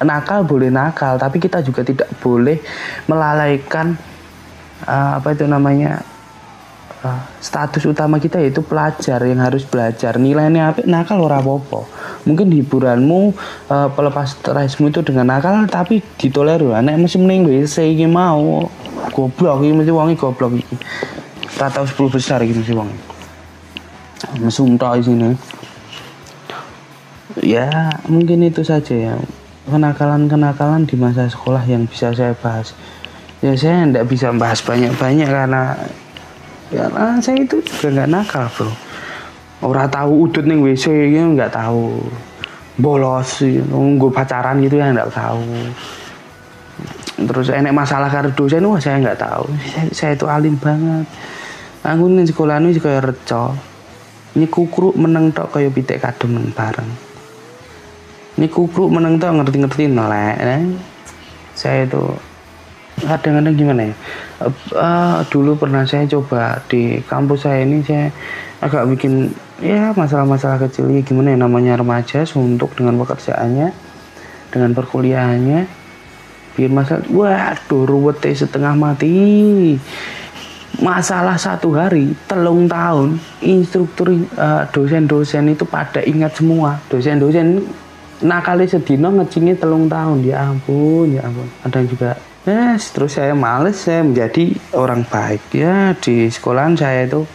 nakal 0.00 0.48
boleh 0.48 0.72
nakal 0.72 1.20
tapi 1.20 1.36
kita 1.36 1.60
juga 1.60 1.84
tidak 1.84 2.08
boleh 2.24 2.56
melalaikan 3.04 4.15
uh, 4.86 5.18
apa 5.20 5.34
itu 5.34 5.44
namanya 5.44 6.00
uh, 7.04 7.22
status 7.42 7.84
utama 7.84 8.16
kita 8.22 8.40
yaitu 8.40 8.62
pelajar 8.62 9.20
yang 9.26 9.42
harus 9.42 9.66
belajar. 9.66 10.16
Nilainya 10.16 10.72
apa? 10.72 10.86
Nakal 10.86 11.20
ora 11.20 11.42
apa 11.42 11.80
mungkin 12.26 12.50
hiburanmu 12.50 13.34
uh, 13.70 13.88
pelepas 13.94 14.34
stresmu 14.34 14.90
itu 14.90 15.02
dengan 15.06 15.30
nakal 15.30 15.62
tapi 15.70 16.02
ditolerir 16.18 16.74
anak 16.74 16.98
mesti 16.98 17.22
mending 17.22 17.46
WC 17.46 17.94
ini 17.94 18.06
mau 18.10 18.66
goblok 19.14 19.62
ini 19.62 19.78
mesti 19.78 19.92
wangi 19.94 20.14
goblok 20.18 20.58
ini 20.58 20.76
rata 21.54 21.86
10 21.86 21.94
besar 22.10 22.42
ini 22.42 22.58
mesti 22.58 22.74
wangi 22.74 23.16
mesum 24.40 24.76
di 24.76 25.02
sini. 25.04 25.30
Ya 27.44 28.00
mungkin 28.08 28.42
itu 28.48 28.64
saja 28.64 28.94
ya. 28.96 29.14
Kenakalan-kenakalan 29.66 30.86
di 30.86 30.94
masa 30.94 31.26
sekolah 31.26 31.66
yang 31.66 31.90
bisa 31.90 32.14
saya 32.14 32.38
bahas 32.38 32.70
ya 33.46 33.54
saya 33.54 33.86
tidak 33.86 34.10
bisa 34.10 34.34
bahas 34.34 34.58
banyak-banyak 34.58 35.30
karena 35.30 35.78
ya 36.74 36.90
karena 36.90 37.22
saya 37.22 37.38
itu 37.38 37.62
juga 37.62 37.86
nggak 37.94 38.10
nakal 38.10 38.46
bro. 38.58 38.70
Orang 39.62 39.88
tahu 39.88 40.28
udut 40.28 40.44
nih 40.44 40.58
WC 40.58 41.14
ya 41.14 41.22
nggak 41.22 41.54
tahu. 41.54 42.02
Bolos 42.76 43.40
nunggu 43.46 44.10
pacaran 44.10 44.58
gitu 44.60 44.82
ya 44.82 44.90
nggak 44.90 45.14
tahu. 45.14 45.46
Terus 47.16 47.48
enek 47.54 47.72
masalah 47.72 48.10
karena 48.10 48.34
dosen 48.34 48.66
wah 48.66 48.82
saya 48.82 48.98
nggak 49.00 49.20
tahu. 49.22 49.46
Saya, 49.62 49.86
saya 49.94 50.10
itu 50.18 50.26
alim 50.26 50.58
banget. 50.58 51.06
Aku 51.86 52.10
nih 52.10 52.26
sekolah 52.26 52.58
ini 52.58 52.74
kayak 52.82 53.14
reco 53.14 53.54
ini 54.36 54.44
kukruk 54.50 54.98
meneng 54.98 55.32
tok 55.32 55.54
kayak 55.54 55.72
pitek 55.72 56.02
kadem 56.02 56.50
bareng. 56.52 56.90
Ini 58.36 58.46
kukruk 58.52 58.92
meneng 58.92 59.16
tok 59.16 59.32
ngerti-ngerti 59.40 59.88
nolak 59.88 60.36
saya 61.56 61.88
itu 61.88 62.04
kadang-kadang 63.04 63.54
gimana 63.56 63.80
ya? 63.92 63.94
Uh, 64.72 65.20
dulu 65.28 65.56
pernah 65.60 65.84
saya 65.84 66.08
coba 66.08 66.64
di 66.68 67.04
kampus 67.04 67.44
saya 67.44 67.64
ini 67.64 67.84
saya 67.84 68.08
agak 68.64 68.88
bikin 68.96 69.36
ya 69.60 69.92
masalah-masalah 69.92 70.56
kecil. 70.64 70.88
Ya 70.88 71.04
gimana 71.04 71.36
ya 71.36 71.38
namanya 71.40 71.76
remaja 71.76 72.24
suntuk 72.24 72.72
dengan 72.72 72.96
pekerjaannya 72.96 73.72
dengan 74.48 74.70
perkuliahannya. 74.72 75.60
Bikin 76.56 76.72
masalah 76.72 77.04
waduh 77.12 77.84
ruwet 77.84 78.24
setengah 78.24 78.72
mati. 78.72 79.76
Masalah 80.76 81.40
satu 81.40 81.72
hari 81.72 82.12
telung 82.28 82.68
tahun 82.68 83.16
instruktur 83.40 84.12
uh, 84.36 84.68
dosen-dosen 84.72 85.52
itu 85.52 85.64
pada 85.64 86.04
ingat 86.04 86.36
semua. 86.36 86.76
Dosen-dosen 86.92 87.64
nakali 88.20 88.68
sedino 88.68 89.08
ngecingi 89.08 89.56
telung 89.56 89.88
tahun. 89.88 90.20
Ya 90.24 90.48
ampun 90.48 91.16
ya 91.16 91.24
ampun. 91.24 91.48
Ada 91.64 91.80
juga 91.88 92.12
Yes, 92.46 92.94
terus 92.94 93.18
saya 93.18 93.34
males 93.34 93.74
saya 93.74 94.06
menjadi 94.06 94.54
orang 94.70 95.02
baik. 95.02 95.50
Ya 95.50 95.98
di 95.98 96.30
sekolahan 96.30 96.78
saya 96.78 97.02
itu 97.02 97.26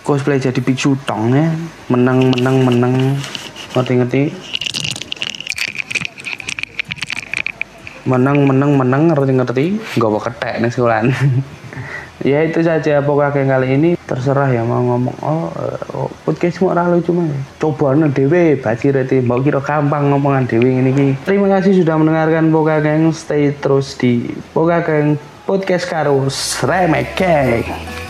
cosplay 0.00 0.40
jadi 0.40 0.56
biksu 0.56 0.96
tong 1.04 1.36
ya. 1.36 1.52
Menang 1.92 2.32
menang 2.32 2.56
menang. 2.64 2.94
Ngerti 3.76 3.92
ngerti 4.00 4.22
menang 8.08 8.48
menang 8.48 8.72
menang 8.80 9.02
ngerti 9.12 9.32
ngerti 9.36 9.64
gak 10.00 10.08
mau 10.08 10.16
ketek 10.16 10.64
nih 10.64 10.72
sekolahan 10.72 11.12
ya 12.22 12.42
itu 12.42 12.60
saja. 12.64 13.00
Pokoknya 13.02 13.44
kali 13.44 13.68
ini 13.74 13.90
terserah 14.06 14.48
ya 14.50 14.62
mau 14.64 14.80
ngomong. 14.82 15.16
Oh, 15.22 15.48
oh 15.94 16.08
podcast 16.24 16.58
mau 16.62 16.74
lucu 16.74 17.12
cuma 17.12 17.28
coba 17.60 17.94
nih 17.94 18.10
dewe 18.14 18.44
baca 18.58 18.86
reti 18.88 19.18
mau 19.20 19.38
kira 19.40 19.60
gampang 19.60 20.10
ngomongan 20.12 20.44
dewe 20.48 20.80
ini 20.80 21.14
terima 21.22 21.48
kasih 21.58 21.84
sudah 21.84 21.94
mendengarkan. 22.00 22.50
Pokoknya 22.50 23.10
stay 23.12 23.52
terus 23.54 23.94
di 23.98 24.26
pokoknya 24.52 25.16
podcast 25.44 25.88
karus 25.88 26.60
remake 26.64 28.07